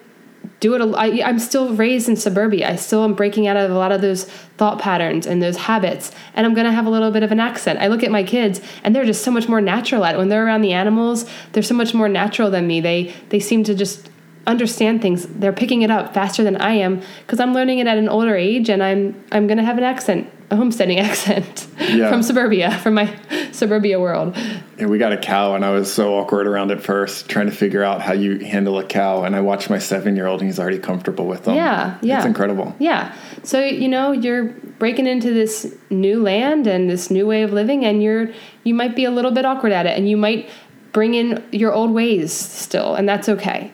do 0.60 0.74
it. 0.76 0.82
a- 0.82 0.98
I, 0.98 1.28
I'm 1.28 1.40
still 1.40 1.74
raised 1.74 2.08
in 2.08 2.16
suburbia. 2.16 2.70
I 2.70 2.76
still 2.76 3.04
am 3.04 3.14
breaking 3.14 3.48
out 3.48 3.58
of 3.58 3.72
a 3.72 3.74
lot 3.76 3.92
of 3.92 4.02
those 4.02 4.26
thought 4.58 4.80
patterns 4.80 5.26
and 5.26 5.42
those 5.42 5.58
habits, 5.58 6.12
and 6.36 6.46
I'm 6.46 6.54
to 6.54 6.72
have 6.72 6.86
a 6.86 6.90
little 6.90 7.12
bit 7.12 7.24
of 7.24 7.32
an 7.32 7.40
accent. 7.40 7.80
I 7.80 7.88
look 7.88 8.04
at 8.04 8.12
my 8.12 8.24
kids, 8.24 8.62
and 8.84 8.96
they're 8.96 9.06
just 9.06 9.24
so 9.24 9.32
much 9.32 9.48
more 9.50 9.62
natural 9.62 10.06
at 10.06 10.16
it. 10.16 10.18
When 10.18 10.30
they're 10.30 10.46
around 10.46 10.62
the 10.62 10.74
animals, 10.74 11.26
they're 11.52 11.64
so 11.64 11.76
much 11.76 11.94
more 11.94 12.08
natural 12.10 12.52
than 12.52 12.68
me. 12.68 12.80
They 12.82 13.14
they 13.30 13.40
seem 13.40 13.64
to 13.66 13.74
just 13.74 14.11
understand 14.48 15.02
things. 15.02 15.26
They're 15.28 15.54
picking 15.54 15.82
it 15.84 15.92
up 15.92 16.14
faster 16.14 16.44
than 16.44 16.58
I 16.58 16.74
am 16.74 17.02
because 17.26 17.40
I'm 17.40 17.54
learning 17.54 17.80
it 17.80 17.88
at 17.88 17.98
an 17.98 18.10
older 18.10 18.36
age, 18.36 18.70
and 18.70 18.82
I'm 18.84 19.22
I'm 19.32 19.48
going 19.48 19.58
to 19.58 19.64
have 19.64 19.78
an 19.78 19.84
accent, 19.84 20.30
a 20.50 20.56
homesteading 20.56 21.00
accent 21.10 21.68
Yeah. 21.80 22.10
from 22.10 22.24
suburbia, 22.24 22.72
from 22.80 22.96
my 22.96 23.16
suburbia 23.52 24.00
world. 24.00 24.36
And 24.80 24.90
we 24.90 24.98
got 24.98 25.14
a 25.14 25.18
cow, 25.18 25.54
and 25.56 25.64
I 25.64 25.70
was 25.70 25.94
so 25.94 26.16
awkward 26.18 26.48
around 26.48 26.72
it 26.72 26.82
first, 26.82 27.30
trying 27.30 27.46
to 27.46 27.52
figure 27.56 27.84
out 27.84 28.02
how 28.02 28.14
you 28.14 28.40
handle 28.40 28.80
a 28.80 28.84
cow. 28.86 29.24
And 29.24 29.36
I 29.36 29.42
watched 29.42 29.70
my 29.70 29.78
seven 29.80 30.16
year 30.16 30.26
old, 30.26 30.42
and 30.42 30.50
he's 30.50 30.60
already 30.60 30.80
comfortable 30.80 31.28
with 31.28 31.44
them. 31.46 31.56
Yeah, 31.56 31.98
yeah. 32.02 32.18
It's 32.18 32.26
incredible. 32.26 32.76
Yeah. 32.80 33.14
So, 33.44 33.64
you 33.64 33.88
know, 33.88 34.12
you're 34.12 34.46
breaking 34.46 35.06
into 35.08 35.32
this 35.34 35.76
new 35.92 36.22
land 36.22 36.66
and 36.66 36.90
this 36.90 37.12
new 37.12 37.28
way 37.28 37.44
of 37.44 37.54
living 37.54 37.86
and 37.86 38.02
you're 38.02 38.30
you 38.64 38.74
might 38.74 38.96
be 38.96 39.06
a 39.06 39.12
little 39.12 39.30
bit 39.32 39.46
awkward 39.46 39.72
at 39.72 39.86
it 39.86 39.96
and 39.96 40.10
you 40.10 40.18
might 40.18 40.50
bring 40.92 41.14
in 41.14 41.44
your 41.52 41.72
old 41.72 41.92
ways 41.92 42.34
still 42.34 42.96
and 42.96 43.08
that's 43.08 43.30
okay. 43.30 43.72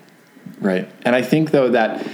Right. 0.59 0.89
And 1.03 1.15
I 1.15 1.21
think, 1.21 1.51
though, 1.51 1.69
that 1.69 2.05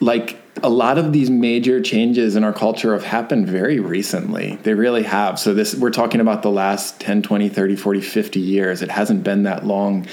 like 0.00 0.40
a 0.62 0.68
lot 0.68 0.98
of 0.98 1.12
these 1.12 1.30
major 1.30 1.80
changes 1.80 2.36
in 2.36 2.44
our 2.44 2.52
culture 2.52 2.92
have 2.92 3.04
happened 3.04 3.46
very 3.48 3.80
recently. 3.80 4.56
They 4.62 4.74
really 4.74 5.02
have. 5.02 5.38
So, 5.38 5.54
this 5.54 5.74
we're 5.74 5.90
talking 5.90 6.20
about 6.20 6.42
the 6.42 6.50
last 6.50 7.00
10, 7.00 7.22
20, 7.22 7.48
30, 7.48 7.76
40, 7.76 8.00
50 8.00 8.40
years. 8.40 8.82
It 8.82 8.90
hasn't 8.90 9.24
been 9.24 9.44
that 9.44 9.66
long. 9.66 10.06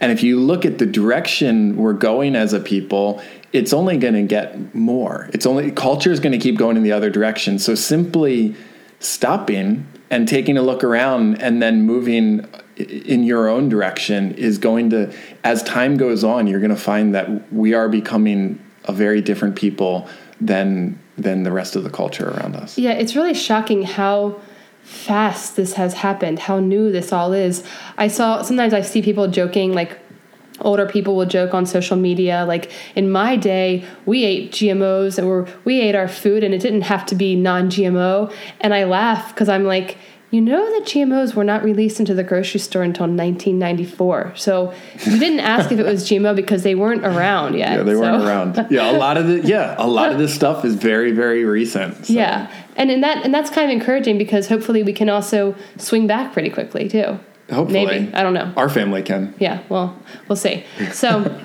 And 0.00 0.12
if 0.12 0.22
you 0.22 0.38
look 0.38 0.64
at 0.64 0.78
the 0.78 0.86
direction 0.86 1.76
we're 1.76 1.94
going 1.94 2.36
as 2.36 2.52
a 2.52 2.60
people, 2.60 3.22
it's 3.52 3.72
only 3.72 3.96
going 3.96 4.14
to 4.14 4.22
get 4.22 4.74
more. 4.74 5.30
It's 5.32 5.46
only 5.46 5.70
culture 5.70 6.12
is 6.12 6.20
going 6.20 6.32
to 6.32 6.38
keep 6.38 6.58
going 6.58 6.76
in 6.76 6.82
the 6.82 6.92
other 6.92 7.10
direction. 7.10 7.58
So, 7.58 7.74
simply 7.74 8.54
stopping 9.00 9.86
and 10.10 10.28
taking 10.28 10.56
a 10.56 10.62
look 10.62 10.84
around 10.84 11.42
and 11.42 11.60
then 11.60 11.82
moving 11.82 12.46
in 12.76 13.24
your 13.24 13.48
own 13.48 13.68
direction 13.68 14.34
is 14.34 14.58
going 14.58 14.90
to 14.90 15.12
as 15.44 15.62
time 15.62 15.96
goes 15.96 16.22
on 16.22 16.46
you're 16.46 16.60
going 16.60 16.70
to 16.70 16.76
find 16.76 17.14
that 17.14 17.52
we 17.52 17.72
are 17.72 17.88
becoming 17.88 18.62
a 18.84 18.92
very 18.92 19.20
different 19.20 19.56
people 19.56 20.08
than 20.40 20.98
than 21.16 21.42
the 21.42 21.52
rest 21.52 21.76
of 21.76 21.82
the 21.84 21.90
culture 21.90 22.28
around 22.28 22.54
us 22.54 22.76
Yeah, 22.78 22.92
it's 22.92 23.16
really 23.16 23.34
shocking 23.34 23.84
how 23.84 24.40
fast 24.82 25.56
this 25.56 25.72
has 25.72 25.94
happened, 25.94 26.38
how 26.38 26.60
new 26.60 26.92
this 26.92 27.12
all 27.12 27.32
is. 27.32 27.64
I 27.98 28.06
saw 28.08 28.42
sometimes 28.42 28.72
I 28.72 28.82
see 28.82 29.02
people 29.02 29.26
joking 29.28 29.72
like 29.72 29.98
older 30.60 30.86
people 30.86 31.16
will 31.16 31.26
joke 31.26 31.52
on 31.52 31.66
social 31.66 31.98
media 31.98 32.46
like 32.48 32.72
in 32.94 33.10
my 33.10 33.36
day 33.36 33.84
we 34.06 34.24
ate 34.24 34.50
gmos 34.52 35.18
and 35.18 35.46
we 35.66 35.82
ate 35.82 35.94
our 35.94 36.08
food 36.08 36.42
and 36.42 36.54
it 36.54 36.62
didn't 36.62 36.80
have 36.80 37.04
to 37.04 37.14
be 37.14 37.36
non-gmo 37.36 38.32
and 38.62 38.72
i 38.72 38.82
laugh 38.84 39.34
because 39.34 39.50
i'm 39.50 39.64
like 39.64 39.98
you 40.30 40.40
know 40.40 40.64
that 40.78 40.88
gmos 40.88 41.34
were 41.34 41.44
not 41.44 41.62
released 41.62 42.00
into 42.00 42.12
the 42.12 42.24
grocery 42.24 42.60
store 42.60 42.82
until 42.82 43.04
1994 43.06 44.32
so 44.36 44.74
you 45.04 45.18
didn't 45.18 45.40
ask 45.40 45.70
if 45.70 45.78
it 45.78 45.84
was 45.84 46.04
gmo 46.04 46.34
because 46.34 46.62
they 46.62 46.74
weren't 46.74 47.04
around 47.04 47.54
yet 47.54 47.78
yeah 47.78 47.82
they 47.82 47.94
weren't 47.94 48.24
around. 48.24 48.66
Yeah 48.70 48.90
a 48.90 48.98
lot 48.98 49.16
of 49.16 49.26
the 49.28 49.40
yeah 49.42 49.76
a 49.78 49.86
lot 49.86 50.10
of 50.10 50.18
this 50.18 50.34
stuff 50.34 50.64
is 50.64 50.74
very 50.74 51.12
very 51.12 51.44
recent 51.44 52.06
so. 52.06 52.12
yeah 52.12 52.50
and 52.76 52.90
in 52.90 53.00
that 53.00 53.24
and 53.24 53.34
that's 53.34 53.50
kind 53.50 53.70
of 53.70 53.74
encouraging 53.76 54.18
because 54.18 54.48
hopefully 54.48 54.82
we 54.82 54.92
can 54.92 55.08
also 55.08 55.54
swing 55.78 56.06
back 56.06 56.32
pretty 56.32 56.50
quickly 56.50 56.88
too. 56.88 57.18
Hopefully. 57.50 57.86
Maybe 57.86 58.14
i 58.14 58.22
don't 58.22 58.34
know. 58.34 58.52
Our 58.56 58.68
family 58.68 59.02
can. 59.02 59.34
Yeah 59.38 59.62
well 59.68 59.98
we'll 60.28 60.36
see. 60.36 60.64
So 60.92 61.40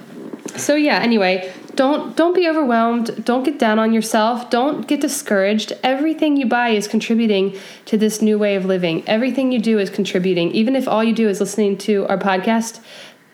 so 0.56 0.76
yeah 0.76 1.00
anyway 1.00 1.52
don't 1.76 2.16
don't 2.16 2.36
be 2.36 2.48
overwhelmed. 2.48 3.24
Don't 3.26 3.44
get 3.44 3.58
down 3.60 3.80
on 3.80 3.94
yourself. 3.94 4.50
Don't 4.50 4.88
get 4.88 5.02
discouraged. 5.02 5.74
Everything 5.84 6.38
you 6.38 6.46
buy 6.46 6.70
is 6.70 6.88
contributing 6.88 7.58
to 7.86 7.98
this 7.98 8.22
new 8.22 8.38
way 8.38 8.56
of 8.56 8.66
living. 8.66 9.04
Everything 9.08 9.52
you 9.52 9.60
do 9.60 9.80
is 9.80 9.90
contributing. 9.90 10.52
Even 10.52 10.76
if 10.76 10.88
all 10.88 11.04
you 11.04 11.14
do 11.14 11.28
is 11.30 11.40
listening 11.40 11.78
to 11.80 12.06
our 12.08 12.18
podcast 12.18 12.80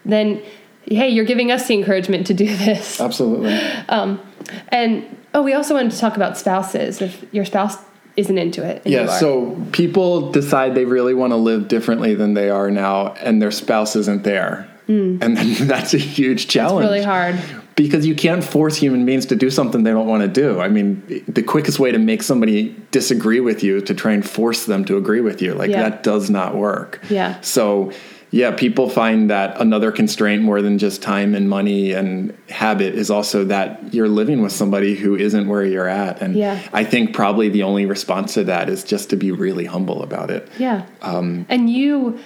then 0.06 0.41
hey 0.86 1.10
you're 1.10 1.26
giving 1.26 1.52
us 1.52 1.67
the 1.67 1.73
encouragement 1.73 2.28
to 2.28 2.34
do 2.34 2.45
this. 2.65 3.02
Absolutely. 3.02 3.54
Um, 3.89 4.21
and 4.69 5.06
oh 5.34 5.41
we 5.41 5.54
also 5.54 5.73
wanted 5.73 5.91
to 5.91 5.97
talk 6.00 6.15
about 6.15 6.38
spouses 6.38 7.02
if 7.02 7.26
your 7.34 7.43
spouse 7.43 7.76
isn't 8.15 8.38
into 8.38 8.63
it 8.65 8.82
yeah 8.86 9.06
so 9.06 9.56
people 9.73 10.32
decide 10.32 10.73
they 10.73 10.86
really 10.86 11.13
want 11.13 11.32
to 11.32 11.38
live 11.38 11.67
differently 11.67 12.15
than 12.15 12.34
they 12.34 12.50
are 12.50 12.71
now 12.71 13.13
and 13.15 13.41
their 13.41 13.52
spouse 13.52 13.95
isn't 13.95 14.23
there. 14.23 14.67
And 14.88 15.19
then 15.21 15.67
that's 15.67 15.93
a 15.93 15.97
huge 16.00 16.47
challenge 16.47 16.86
Hmm. 16.86 16.93
really 16.93 17.04
hard 17.04 17.36
because 17.78 18.08
you 18.08 18.16
can't 18.16 18.44
force 18.44 18.76
human 18.76 19.06
beings 19.06 19.28
to 19.28 19.36
do 19.36 19.50
something 19.52 19.84
they 19.84 19.92
don't 19.92 20.08
want 20.08 20.24
to 20.24 20.28
do. 20.28 20.60
I 20.60 20.68
mean, 20.68 21.24
the 21.28 21.44
quickest 21.44 21.80
way 21.80 21.92
to 21.92 22.00
make 22.00 22.24
somebody 22.24 22.76
disagree 22.92 23.40
with 23.40 23.63
you 23.63 23.78
is 23.78 23.84
to 23.84 23.94
try 23.94 24.13
and 24.13 24.28
force 24.28 24.66
them 24.66 24.84
to 24.86 24.98
agree 24.98 25.22
with 25.22 25.42
you. 25.44 25.54
Like 25.54 25.70
Yeah. 25.70 25.84
that 25.84 26.02
does 26.04 26.30
not 26.30 26.56
work. 26.56 27.00
Yeah. 27.08 27.40
So, 27.42 27.92
yeah, 28.32 28.50
people 28.52 28.90
find 28.90 29.30
that 29.30 29.62
another 29.62 29.92
constraint 29.92 30.42
more 30.42 30.60
than 30.63 30.80
just 30.80 31.04
time 31.04 31.36
and 31.36 31.48
money 31.48 31.92
and 31.94 32.34
habit 32.50 32.96
is 32.96 33.12
also 33.12 33.46
that 33.46 33.94
you're 33.94 34.10
living 34.10 34.42
with 34.42 34.52
somebody 34.52 34.96
who 34.96 35.16
isn't 35.16 35.48
where 35.48 35.63
you're 35.63 35.88
at. 35.88 36.20
And 36.20 36.36
Yeah. 36.36 36.60
I 36.74 36.84
think 36.84 37.13
probably 37.13 37.48
the 37.48 37.62
only 37.62 37.86
response 37.86 38.34
to 38.34 38.44
that 38.46 38.70
is 38.70 38.84
just 38.84 39.12
to 39.12 39.16
be 39.16 39.32
really 39.32 39.66
humble 39.66 40.02
about 40.02 40.32
it. 40.32 40.48
Yeah. 40.58 40.82
Um, 41.04 41.46
and 41.48 41.70
you 41.70 42.18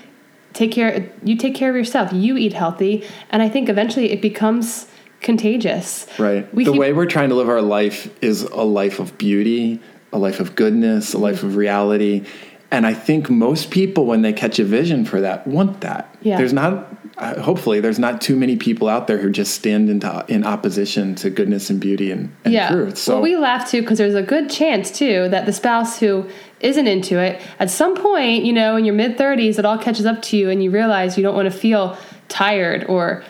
take 0.54 0.72
care 0.72 1.10
you 1.24 1.36
take 1.36 1.56
care 1.56 1.70
of 1.70 1.76
yourself. 1.76 2.12
You 2.14 2.38
eat 2.38 2.54
healthy 2.54 3.04
and 3.32 3.42
I 3.42 3.50
think 3.50 3.68
eventually 3.68 4.12
it 4.12 4.22
becomes 4.22 4.88
contagious. 5.22 6.08
Right. 6.18 6.52
We 6.54 6.66
the 6.66 6.72
keep- 6.72 6.80
way 6.80 6.94
we're 6.94 7.06
trying 7.06 7.30
to 7.30 7.36
live 7.36 7.50
our 7.50 7.62
life 7.62 8.10
is 8.22 8.44
a 8.44 8.64
life 8.64 9.00
of 9.00 9.18
beauty, 9.18 9.80
a 10.12 10.18
life 10.18 10.40
of 10.40 10.56
goodness, 10.56 11.14
a 11.14 11.18
life 11.18 11.44
of 11.44 11.56
reality. 11.56 12.26
And 12.74 12.88
I 12.88 12.94
think 12.94 13.30
most 13.30 13.70
people, 13.70 14.06
when 14.06 14.22
they 14.22 14.32
catch 14.32 14.58
a 14.58 14.64
vision 14.64 15.04
for 15.04 15.22
that, 15.22 15.46
want 15.46 15.82
that. 15.82 16.16
Yeah. 16.22 16.38
There's 16.38 16.54
not, 16.54 16.88
uh, 17.18 17.42
hopefully, 17.42 17.82
there's 17.82 18.00
not 18.00 18.22
too 18.22 18.38
many 18.38 18.56
people 18.56 18.88
out 18.88 19.08
there 19.08 19.18
who 19.18 19.30
just 19.30 19.54
stand 19.56 19.90
into, 19.90 20.26
in 20.30 20.46
opposition 20.46 21.14
to 21.16 21.30
goodness 21.30 21.70
and 21.70 21.82
beauty 21.82 22.12
and, 22.12 22.34
and 22.46 22.54
yeah. 22.54 22.72
truth. 22.72 22.98
So, 22.98 23.16
well, 23.16 23.24
we 23.24 23.36
laugh 23.36 23.70
too 23.70 23.82
because 23.82 23.98
there's 23.98 24.16
a 24.16 24.22
good 24.22 24.50
chance 24.50 24.90
too 24.90 25.28
that 25.30 25.46
the 25.46 25.52
spouse 25.52 26.00
who 26.00 26.30
isn't 26.62 26.88
into 26.88 27.20
it 27.20 27.42
at 27.60 27.70
some 27.70 27.94
point, 27.96 28.46
you 28.46 28.54
know, 28.54 28.78
in 28.78 28.86
your 28.86 28.96
mid 28.96 29.18
30s, 29.18 29.60
it 29.60 29.66
all 29.66 29.78
catches 29.78 30.06
up 30.06 30.22
to 30.22 30.38
you 30.38 30.50
and 30.50 30.64
you 30.64 30.72
realize 30.72 31.18
you 31.18 31.24
don't 31.24 31.36
want 31.36 31.52
to 31.52 31.58
feel 31.58 31.98
tired 32.32 32.86
or, 32.86 33.24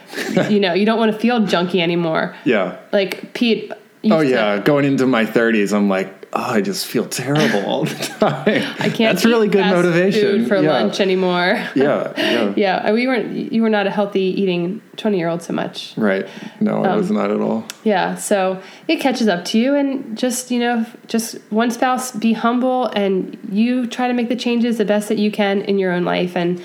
you 0.49 0.59
know, 0.59 0.73
you 0.73 0.85
don't 0.85 0.99
want 0.99 1.11
to 1.11 1.17
feel 1.19 1.41
junky 1.41 1.81
anymore. 1.81 2.35
yeah. 2.45 2.77
Like 2.93 3.33
Pete. 3.33 3.71
Oh, 4.05 4.21
used 4.21 4.21
to- 4.21 4.29
yeah. 4.29 4.59
Going 4.59 4.85
into 4.85 5.05
my 5.05 5.25
30s, 5.25 5.73
I'm 5.73 5.87
like, 5.89 6.27
oh, 6.33 6.41
I 6.41 6.61
just 6.61 6.85
feel 6.87 7.05
terrible 7.07 7.65
all 7.69 7.83
the 7.85 7.95
time. 8.19 8.63
I 8.79 8.89
can't. 8.89 8.97
That's 9.15 9.25
really 9.25 9.47
good 9.47 9.65
motivation. 9.65 10.21
food 10.21 10.47
for 10.47 10.57
yeah. 10.61 10.71
lunch 10.71 10.99
anymore. 10.99 11.67
Yeah. 11.75 12.13
Yeah. 12.17 12.53
Yeah, 12.57 12.91
we 12.91 13.05
weren't. 13.07 13.51
You 13.51 13.61
were 13.61 13.69
not 13.69 13.85
a 13.87 13.91
healthy 13.91 14.21
eating 14.41 14.81
twenty 14.97 15.17
year 15.17 15.27
old 15.29 15.41
so 15.41 15.53
much. 15.53 15.93
Right. 15.97 16.27
No, 16.59 16.83
Um, 16.83 16.93
it 16.93 16.97
was 16.97 17.11
not 17.11 17.31
at 17.31 17.39
all. 17.41 17.63
Yeah, 17.83 18.15
so 18.15 18.61
it 18.87 18.97
catches 18.99 19.27
up 19.27 19.45
to 19.45 19.57
you, 19.59 19.75
and 19.75 20.17
just 20.17 20.51
you 20.51 20.59
know, 20.59 20.85
just 21.07 21.35
one 21.51 21.69
spouse, 21.71 22.11
be 22.11 22.33
humble, 22.33 22.87
and 22.87 23.37
you 23.51 23.85
try 23.87 24.07
to 24.07 24.13
make 24.13 24.29
the 24.29 24.35
changes 24.35 24.77
the 24.77 24.85
best 24.85 25.09
that 25.09 25.17
you 25.19 25.31
can 25.31 25.61
in 25.61 25.77
your 25.79 25.91
own 25.91 26.03
life, 26.05 26.35
and 26.35 26.61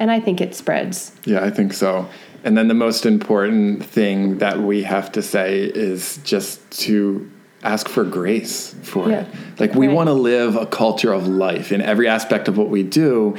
and 0.00 0.10
I 0.10 0.18
think 0.18 0.40
it 0.40 0.54
spreads. 0.54 1.12
Yeah, 1.24 1.44
I 1.44 1.50
think 1.50 1.72
so. 1.72 2.08
And 2.42 2.56
then 2.56 2.68
the 2.68 2.74
most 2.74 3.04
important 3.04 3.84
thing 3.84 4.38
that 4.38 4.58
we 4.60 4.82
have 4.82 5.12
to 5.12 5.22
say 5.22 5.58
is 5.62 6.18
just 6.24 6.58
to 6.80 7.30
ask 7.62 7.86
for 7.88 8.02
grace 8.04 8.74
for 8.82 9.10
Yeah. 9.10 9.20
it. 9.20 9.26
Like 9.58 9.74
we 9.74 9.86
Right. 9.86 9.94
want 9.94 10.08
to 10.08 10.14
live 10.14 10.56
a 10.56 10.64
culture 10.64 11.12
of 11.12 11.28
life 11.28 11.70
in 11.70 11.82
every 11.82 12.08
aspect 12.08 12.48
of 12.48 12.56
what 12.56 12.70
we 12.70 12.82
do. 12.82 13.34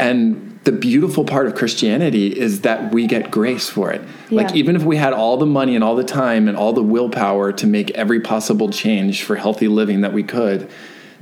And 0.00 0.58
the 0.64 0.72
beautiful 0.72 1.24
part 1.24 1.46
of 1.46 1.54
Christianity 1.54 2.28
is 2.28 2.62
that 2.62 2.94
we 2.94 3.06
get 3.06 3.30
grace 3.30 3.68
for 3.68 3.92
it. 3.92 4.00
Like 4.30 4.56
even 4.56 4.74
if 4.76 4.84
we 4.84 4.96
had 4.96 5.12
all 5.12 5.36
the 5.36 5.44
money 5.46 5.74
and 5.74 5.84
all 5.84 5.94
the 5.96 6.04
time 6.04 6.48
and 6.48 6.56
all 6.56 6.72
the 6.72 6.82
willpower 6.82 7.52
to 7.52 7.66
make 7.66 7.90
every 7.90 8.20
possible 8.20 8.70
change 8.70 9.22
for 9.22 9.36
healthy 9.36 9.68
living 9.68 10.00
that 10.00 10.14
we 10.14 10.22
could, 10.22 10.68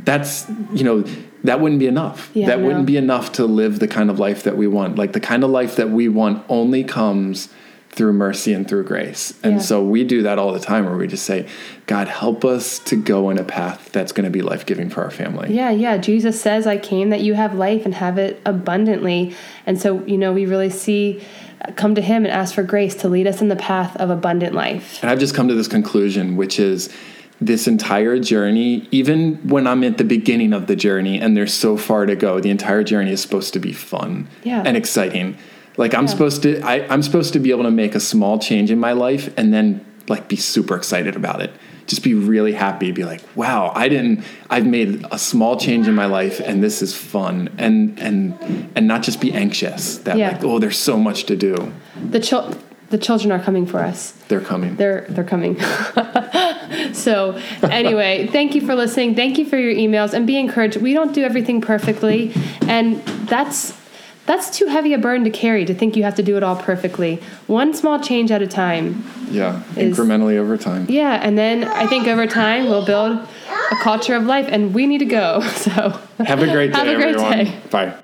that's, 0.05 0.47
you 0.73 0.85
know, 0.85 1.03
that 1.45 1.61
wouldn't 1.61 1.79
be 1.81 1.87
enough. 1.87 2.31
Yeah, 2.35 2.47
that 2.47 2.61
no. 2.61 2.67
wouldn't 2.67 2.87
be 2.87 2.97
enough 2.97 3.33
to 3.33 3.45
live 3.47 3.79
the 3.79 3.89
kind 3.89 4.11
of 4.11 4.19
life 4.19 4.43
that 4.45 4.57
we 4.57 4.67
want. 4.67 4.97
Like 4.97 5.13
the 5.13 5.21
kind 5.21 5.45
of 5.45 5.51
life 5.51 5.77
that 5.77 5.91
we 5.91 6.09
want 6.09 6.45
only 6.49 6.85
comes 6.85 7.49
through 7.93 8.13
mercy 8.13 8.53
and 8.53 8.69
through 8.69 8.85
grace. 8.85 9.35
And 9.43 9.55
Yeah. 9.55 9.59
so 9.61 9.83
we 9.85 10.05
do 10.05 10.23
that 10.23 10.39
all 10.39 10.53
the 10.53 10.61
time 10.61 10.87
where 10.87 10.97
we 10.97 11.09
just 11.09 11.25
say, 11.25 11.47
God, 11.87 12.07
help 12.07 12.45
us 12.45 12.79
to 12.81 12.95
go 12.95 13.31
in 13.31 13.39
a 13.39 13.43
path 13.43 13.91
that's 13.91 14.13
going 14.13 14.25
to 14.25 14.31
be 14.31 14.43
life 14.43 14.65
giving 14.65 14.91
for 14.91 15.03
our 15.03 15.11
family. 15.11 15.53
Yeah, 15.53 15.71
yeah. 15.71 15.97
Jesus 15.97 16.41
says, 16.41 16.69
I 16.69 16.77
came 16.79 17.11
that 17.11 17.21
you 17.21 17.35
have 17.35 17.55
life 17.55 17.85
and 17.85 17.95
have 17.95 18.17
it 18.17 18.41
abundantly. 18.47 19.35
And 19.67 19.81
so, 19.81 20.05
you 20.05 20.17
know, 20.19 20.33
we 20.33 20.47
really 20.47 20.71
see, 20.71 21.21
uh, 21.67 21.73
come 21.73 21.97
to 21.97 22.01
Him 22.01 22.25
and 22.25 22.33
ask 22.33 22.55
for 22.55 22.63
grace 22.63 22.95
to 22.97 23.09
lead 23.09 23.27
us 23.27 23.41
in 23.43 23.49
the 23.49 23.57
path 23.57 23.97
of 23.97 24.09
abundant 24.09 24.55
life. 24.55 25.01
And 25.03 25.11
I've 25.11 25.19
just 25.19 25.35
come 25.35 25.49
to 25.49 25.55
this 25.55 25.69
conclusion, 25.69 26.37
which 26.37 26.61
is 26.61 26.91
this 27.41 27.67
entire 27.67 28.19
journey, 28.19 28.87
even 28.91 29.37
when 29.49 29.67
I'm 29.67 29.83
at 29.85 29.97
the 29.99 30.05
beginning 30.05 30.53
of 30.53 30.67
the 30.67 30.77
journey 30.77 31.19
and 31.21 31.37
there's 31.37 31.55
so 31.55 31.77
far 31.77 32.07
to 32.07 32.15
go, 32.17 32.39
the 32.41 32.51
entire 32.51 32.85
journey 32.85 33.13
is 33.13 33.21
supposed 33.23 33.53
to 33.55 33.59
be 33.59 33.73
fun 33.73 34.29
Yeah. 34.45 34.63
and 34.67 34.77
exciting. 34.77 35.37
Like 35.77 35.95
I'm 35.95 36.03
Yeah. 36.05 36.11
supposed 36.11 36.43
to, 36.43 36.61
I, 36.61 36.87
I'm 36.93 37.03
supposed 37.03 37.33
to 37.33 37.39
be 37.39 37.51
able 37.51 37.65
to 37.65 37.71
make 37.71 37.95
a 37.95 38.01
small 38.01 38.39
change 38.39 38.71
in 38.71 38.79
my 38.79 38.93
life 38.93 39.33
and 39.39 39.55
then 39.55 39.81
like 40.09 40.29
be 40.29 40.37
super 40.37 40.75
excited 40.77 41.17
about 41.17 41.41
it. 41.41 41.51
Just 41.87 42.03
be 42.05 42.15
really 42.15 42.53
happy. 42.53 42.93
Be 42.93 43.05
like, 43.05 43.21
wow, 43.35 43.73
I 43.75 43.89
didn't. 43.89 44.23
I've 44.49 44.67
made 44.67 45.05
a 45.11 45.19
small 45.19 45.57
change 45.57 45.89
in 45.89 45.95
my 45.97 46.07
life, 46.07 46.39
and 46.39 46.63
this 46.63 46.83
is 46.83 46.95
fun. 46.95 47.49
And 47.59 47.99
and 47.99 48.71
and 48.77 48.87
not 48.87 49.03
just 49.03 49.21
be 49.21 49.33
anxious 49.33 49.99
that 49.99 50.17
Yeah. 50.17 50.33
like, 50.33 50.45
oh, 50.45 50.61
there's 50.61 50.77
so 50.79 50.97
much 50.99 51.25
to 51.25 51.35
do. 51.37 51.73
The, 52.11 52.21
chil- 52.21 52.55
the 52.91 52.99
children 52.99 53.33
are 53.33 53.41
coming 53.41 53.67
for 53.67 53.81
us. 53.81 54.13
They're 54.29 54.41
coming. 54.41 54.77
They're 54.77 55.05
they're 55.09 55.25
coming. 55.25 55.57
so 57.01 57.39
anyway, 57.63 58.27
thank 58.33 58.55
you 58.55 58.61
for 58.61 58.75
listening. 58.75 59.15
Thank 59.15 59.39
you 59.39 59.45
for 59.45 59.57
your 59.59 59.75
emails 59.75 60.13
and 60.15 60.27
be 60.27 60.37
encouraged. 60.39 60.77
We 60.77 60.93
don't 60.93 61.13
do 61.15 61.23
everything 61.25 61.61
perfectly, 61.61 62.33
and 62.63 63.03
that's 63.29 63.79
that's 64.27 64.57
too 64.57 64.67
heavy 64.67 64.93
a 64.95 64.99
burden 64.99 65.25
to 65.25 65.31
carry 65.31 65.65
to 65.65 65.75
think 65.75 65.97
you 65.97 66.05
have 66.05 66.15
to 66.17 66.23
do 66.23 66.37
it 66.37 66.43
all 66.43 66.55
perfectly. 66.57 67.17
One 67.49 67.75
small 67.75 67.99
change 67.99 68.31
at 68.31 68.43
a 68.43 68.47
time. 68.47 69.05
yeah, 69.31 69.63
is- 69.77 69.97
incrementally 69.99 70.37
over 70.37 70.57
time. 70.57 70.87
Yeah, 70.89 71.15
and 71.23 71.37
then 71.37 71.65
I 71.65 71.87
think 71.87 72.07
over 72.07 72.27
time 72.27 72.67
we'll 72.67 72.85
build 72.85 73.19
a 73.73 73.77
culture 73.83 74.15
of 74.15 74.25
life, 74.27 74.47
and 74.49 74.73
we 74.75 74.87
need 74.87 74.99
to 74.99 75.05
go. 75.07 75.41
So 75.61 75.99
Have 76.25 76.43
a 76.43 76.47
great 76.47 76.73
day, 76.73 76.79
Have 76.79 76.89
a 76.89 76.95
great 76.95 77.17
everyone. 77.17 77.45
day. 77.47 77.59
Bye. 77.71 77.95